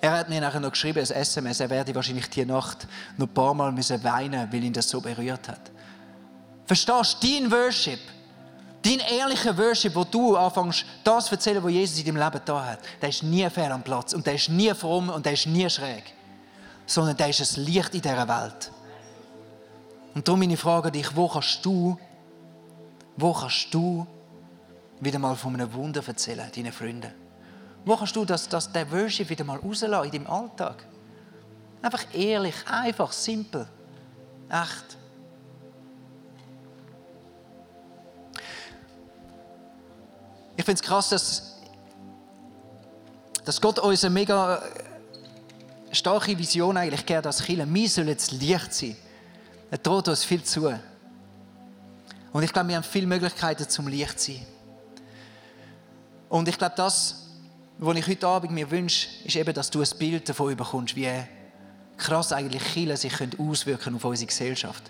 Er 0.00 0.12
hat 0.12 0.28
mir 0.30 0.40
nachher 0.40 0.60
noch 0.60 0.70
geschrieben, 0.70 0.98
ein 0.98 1.10
SMS, 1.10 1.60
er 1.60 1.68
werde 1.68 1.94
wahrscheinlich 1.94 2.30
die 2.30 2.44
Nacht 2.44 2.86
noch 3.18 3.26
ein 3.26 3.34
paar 3.34 3.52
Mal 3.52 3.70
müssen 3.70 4.02
weinen, 4.02 4.50
weil 4.50 4.64
ihn 4.64 4.72
das 4.72 4.88
so 4.88 5.00
berührt 5.00 5.48
hat. 5.48 5.70
Verstehst 6.66 7.22
du, 7.22 7.26
dein 7.26 7.50
Worship, 7.50 8.00
dein 8.82 9.00
ehrlicher 9.00 9.56
Worship, 9.58 9.94
wo 9.94 10.04
du 10.04 10.36
anfängst, 10.36 10.86
das 11.04 11.26
zu 11.26 11.34
erzählen, 11.34 11.62
was 11.62 11.72
Jesus 11.72 11.98
in 11.98 12.06
deinem 12.06 12.24
Leben 12.24 12.40
da 12.44 12.64
hat, 12.64 12.78
der 13.02 13.10
ist 13.10 13.22
nie 13.22 13.48
fair 13.50 13.74
am 13.74 13.82
Platz 13.82 14.14
und 14.14 14.26
der 14.26 14.34
ist 14.34 14.48
nie 14.48 14.72
fromm 14.72 15.10
und 15.10 15.26
der 15.26 15.34
ist 15.34 15.46
nie 15.46 15.68
schräg, 15.68 16.04
sondern 16.86 17.16
der 17.16 17.28
ist 17.28 17.58
ein 17.58 17.64
Licht 17.64 17.94
in 17.94 18.00
dieser 18.00 18.26
Welt. 18.26 18.72
Und 20.14 20.26
darum 20.26 20.40
meine 20.40 20.56
Frage 20.56 20.86
an 20.86 20.92
dich, 20.92 21.14
wo 21.14 21.28
kannst 21.28 21.64
du, 21.64 21.98
wo 23.16 23.32
kannst 23.34 23.72
du 23.74 24.06
wieder 24.98 25.18
mal 25.18 25.36
von 25.36 25.54
einem 25.54 25.72
Wunder 25.74 26.02
erzählen, 26.06 26.50
deinen 26.54 26.72
Freunden? 26.72 27.19
Wo 27.84 27.96
kannst 27.96 28.14
du 28.14 28.24
das, 28.24 28.48
das, 28.48 28.70
den 28.70 28.90
Worship 28.90 29.28
wieder 29.28 29.44
mal 29.44 29.58
rauslassen 29.58 30.04
in 30.06 30.10
deinem 30.10 30.26
Alltag? 30.26 30.84
Einfach 31.82 32.04
ehrlich, 32.12 32.54
einfach, 32.66 33.10
simpel, 33.12 33.66
echt. 34.48 34.96
Ich 40.56 40.64
finde 40.64 40.78
es 40.78 40.86
krass, 40.86 41.08
dass, 41.08 41.58
dass 43.46 43.60
Gott 43.60 43.78
uns 43.78 44.04
eine 44.04 44.12
mega 44.12 44.62
starke 45.90 46.36
Vision 46.36 46.76
eigentlich 46.76 47.06
gibt 47.06 47.26
als 47.26 47.42
Kinder. 47.42 47.66
Wir 47.66 47.88
sollen 47.88 48.08
jetzt 48.08 48.32
Licht 48.32 48.74
sein. 48.74 48.96
Er 49.70 49.78
droht 49.78 50.08
uns 50.08 50.22
viel 50.22 50.42
zu. 50.42 50.66
Und 52.32 52.42
ich 52.42 52.52
glaube, 52.52 52.68
wir 52.68 52.76
haben 52.76 52.84
viele 52.84 53.06
Möglichkeiten 53.06 53.66
zum 53.68 53.88
Licht 53.88 54.20
zu 54.20 54.32
sein. 54.32 54.46
Und 56.28 56.46
ich 56.46 56.58
glaube, 56.58 56.74
das 56.76 57.29
was 57.82 57.96
ich 57.96 58.06
heute 58.06 58.26
Abend 58.26 58.52
mir 58.52 58.70
wünsche, 58.70 59.08
ist 59.24 59.36
eben, 59.36 59.54
dass 59.54 59.70
du 59.70 59.80
ein 59.80 59.88
Bild 59.98 60.28
davon 60.28 60.54
bekommst, 60.54 60.94
wie 60.96 61.10
krass 61.96 62.30
eigentlich 62.30 62.62
Kirchen 62.62 62.96
sich 62.96 63.14
auswirken 63.38 63.94
auf 63.94 64.04
unsere 64.04 64.26
Gesellschaft. 64.26 64.82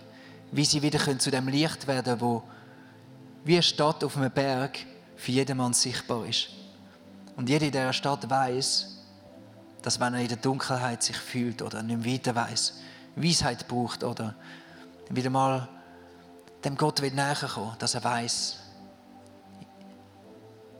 Wie 0.50 0.64
sie 0.64 0.82
wieder 0.82 1.18
zu 1.18 1.30
dem 1.30 1.46
Licht 1.46 1.86
werden 1.86 2.20
wo 2.20 2.42
wie 3.44 3.54
eine 3.54 3.62
Stadt 3.62 4.02
auf 4.02 4.16
einem 4.16 4.30
Berg 4.30 4.80
für 5.16 5.30
jedermann 5.30 5.72
sichtbar 5.72 6.26
ist. 6.26 6.48
Und 7.36 7.48
jeder 7.48 7.66
in 7.66 7.72
dieser 7.72 7.92
Stadt 7.92 8.28
weiß, 8.28 8.98
dass 9.82 9.98
wenn 10.00 10.14
er 10.14 10.20
in 10.20 10.28
der 10.28 10.36
Dunkelheit 10.36 11.02
sich 11.02 11.16
fühlt 11.16 11.62
oder 11.62 11.82
nicht 11.82 12.04
weiter 12.04 12.34
weiß, 12.34 12.80
Weisheit 13.14 13.66
braucht 13.68 14.02
oder 14.02 14.34
wieder 15.08 15.30
mal 15.30 15.68
dem 16.64 16.76
Gott 16.76 17.00
will 17.00 17.12
näher 17.12 17.36
kommen, 17.36 17.76
dass 17.78 17.94
er 17.94 18.04
weiß, 18.04 18.58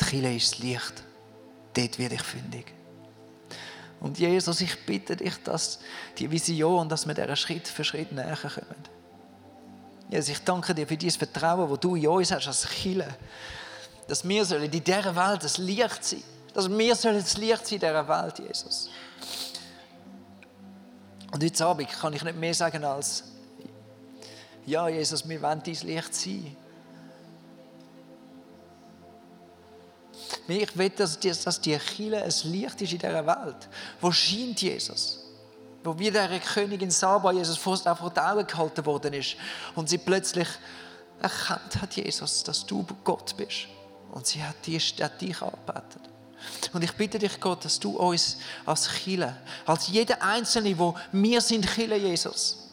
die 0.00 0.04
Kirche 0.04 0.34
ist 0.34 0.52
das 0.52 0.58
Licht 0.58 1.04
dort 1.74 1.98
werde 1.98 2.14
ich 2.14 2.22
fündig. 2.22 2.72
Und 4.00 4.18
Jesus, 4.18 4.60
ich 4.62 4.86
bitte 4.86 5.14
dich, 5.14 5.36
dass 5.42 5.78
die 6.18 6.30
Vision, 6.30 6.88
dass 6.88 7.06
wir 7.06 7.14
dieser 7.14 7.36
Schritt 7.36 7.68
für 7.68 7.84
Schritt 7.84 8.12
näher 8.12 8.36
kommen. 8.36 8.82
Jesus, 10.08 10.30
ich 10.30 10.42
danke 10.42 10.74
dir 10.74 10.86
für 10.86 10.96
dieses 10.96 11.16
Vertrauen, 11.16 11.68
das 11.68 11.80
du 11.80 11.94
in 11.94 12.08
uns 12.08 12.32
hast 12.32 12.46
als 12.46 12.66
Kille. 12.66 13.06
Dass 14.08 14.26
wir 14.26 14.44
sollen 14.44 14.64
in 14.64 14.70
dieser 14.70 15.14
Welt 15.14 15.44
das 15.44 15.58
Licht 15.58 16.02
sein. 16.02 16.22
Dass 16.54 16.68
wir 16.68 16.96
sollen 16.96 17.20
das 17.20 17.36
Licht 17.36 17.66
sein 17.66 17.74
in 17.74 17.80
dieser 17.80 18.08
Welt, 18.08 18.38
Jesus. 18.38 18.90
Und 21.30 21.44
heute 21.44 21.66
Abend 21.66 21.88
kann 21.90 22.12
ich 22.12 22.24
nicht 22.24 22.38
mehr 22.38 22.54
sagen 22.54 22.82
als, 22.84 23.24
ja, 24.66 24.88
Jesus, 24.88 25.28
wir 25.28 25.40
wollen 25.42 25.62
dein 25.64 25.74
Licht 25.74 26.14
sein. 26.14 26.56
Ich 30.51 30.76
will, 30.76 30.90
dass, 30.90 31.18
dass 31.18 31.61
die 31.61 31.76
Kirche 31.76 32.22
ein 32.22 32.53
Licht 32.53 32.80
ist 32.82 32.92
in 32.92 32.98
dieser 32.98 33.26
Welt. 33.26 33.68
Wo 34.01 34.11
scheint 34.11 34.61
Jesus? 34.61 35.20
Wo 35.82 35.98
wie 35.98 36.11
der 36.11 36.28
Königin 36.40 36.90
Saba 36.90 37.32
Jesus 37.32 37.57
vor, 37.57 37.76
vor 37.76 38.11
die 38.11 38.20
Augen 38.20 38.46
gehalten 38.46 38.84
worden 38.84 39.14
ist 39.14 39.36
und 39.74 39.88
sie 39.88 39.98
plötzlich 39.98 40.48
erkannt 41.20 41.80
hat, 41.80 41.96
Jesus, 41.96 42.42
dass 42.42 42.66
du 42.66 42.86
Gott 43.05 43.36
bist. 43.36 43.68
Und 44.12 44.26
sie 44.26 44.42
hat 44.42 44.66
dich, 44.66 44.94
hat 45.01 45.20
dich 45.20 45.40
angebetet. 45.40 46.03
Und 46.72 46.82
ich 46.82 46.92
bitte 46.92 47.18
dich, 47.18 47.38
Gott, 47.38 47.64
dass 47.64 47.78
du 47.78 47.96
uns 47.96 48.38
als 48.66 48.88
Chile, 48.88 49.36
als 49.66 49.88
jeder 49.88 50.22
Einzelne, 50.22 50.78
wo 50.78 50.96
wir 51.12 51.40
sind 51.40 51.66
Chile, 51.74 51.96
Jesus, 51.96 52.70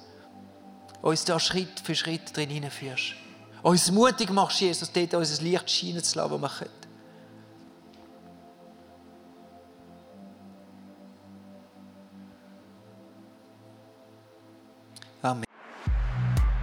uns 1.01 1.25
da 1.25 1.39
Schritt 1.39 1.80
für 1.84 1.95
Schritt 1.95 2.36
drin 2.36 2.49
hineinführst. 2.49 3.13
Uns 3.61 3.91
mutig 3.91 4.30
machst, 4.30 4.61
Jesus, 4.61 4.91
dort 4.91 5.13
unser 5.13 5.43
Licht 5.43 5.69
scheinen 5.69 6.03
zu 6.03 6.17
lassen, 6.17 6.32
wo 6.32 6.38
wir 6.38 6.49
können. 6.49 6.86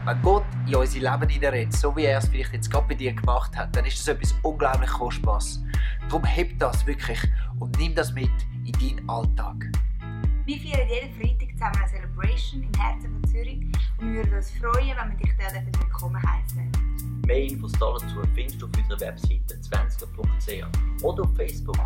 Wenn 0.07 0.21
Gott 0.21 0.45
in 0.67 0.75
unser 0.75 0.99
Leben 0.99 1.29
hineinredet, 1.31 1.73
so 1.73 1.97
wie 1.97 2.05
er 2.05 2.19
es 2.19 2.29
vielleicht 2.29 2.53
jetzt 2.53 2.71
gerade 2.71 2.87
bei 2.89 2.95
dir 2.95 3.15
gemacht 3.15 3.57
hat, 3.57 3.75
dann 3.75 3.87
ist 3.87 3.99
das 4.01 4.09
etwas 4.09 4.35
unglaublich 4.43 4.91
Kostbares. 4.91 5.65
Darum 6.11 6.25
heb 6.25 6.59
das 6.59 6.85
wirklich 6.85 7.19
und 7.59 7.79
nimm 7.79 7.95
das 7.95 8.13
mit 8.13 8.29
in 8.67 8.73
deinen 8.73 9.09
Alltag. 9.09 9.65
Wir 10.45 10.59
feiern 10.59 10.87
jeden 10.91 11.15
Freitag 11.15 11.53
zusammen 11.55 11.77
eine 11.77 11.89
Celebration 11.89 12.63
im 12.65 12.79
Herzen 12.79 13.13
von 13.13 13.25
Zürich 13.31 13.61
und 13.97 14.13
wir 14.13 14.17
würden 14.17 14.35
uns 14.35 14.51
freuen, 14.51 14.95
wenn 14.95 15.19
wir 15.19 15.25
dich 15.25 15.33
dort 15.39 15.81
willkommen 15.81 16.23
heißen. 16.23 16.71
Mehr 17.27 17.43
Infos 17.45 17.73
dazu 17.73 18.23
findest 18.35 18.61
du 18.61 18.67
auf 18.67 18.73
unserer 18.77 19.01
Webseite 19.01 19.55
20.ch 19.55 21.03
oder 21.03 21.23
auf 21.23 21.35
Facebook. 21.35 21.79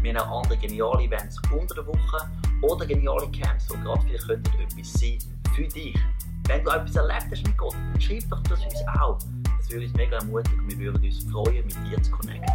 Wir 0.00 0.14
haben 0.14 0.28
auch 0.28 0.42
andere 0.42 0.58
geniale 0.58 1.02
Events 1.02 1.42
unter 1.50 1.74
der 1.74 1.86
Woche 1.88 2.30
oder 2.62 2.86
geniale 2.86 3.28
Camps, 3.32 3.66
die 3.66 3.76
gerade 3.78 4.00
vielleicht 4.02 4.30
etwas 4.30 4.92
sein 4.92 5.18
für 5.56 5.66
dich. 5.66 5.98
Wenn 6.46 6.62
du 6.62 6.70
etwas 6.70 6.96
erlebt 6.96 7.26
hast 7.30 7.46
mit 7.46 7.56
Gott, 7.56 7.74
dann 7.74 8.00
schreib 8.00 8.28
doch 8.28 8.42
das 8.42 8.62
uns 8.64 8.74
auch. 9.00 9.18
Das 9.58 9.70
würde 9.70 9.86
uns 9.86 9.94
mega 9.94 10.18
ermutigen 10.18 10.60
und 10.60 10.70
wir 10.70 10.78
würden 10.78 11.04
uns 11.04 11.24
freuen, 11.24 11.64
mit 11.66 11.76
dir 11.86 12.02
zu 12.02 12.10
connecten. 12.10 12.54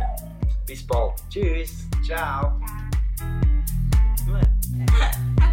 Bis 0.65 0.85
bald. 0.85 1.13
Tschüss. 1.29 1.87
Ciao. 2.05 2.59
Gut. 4.25 5.39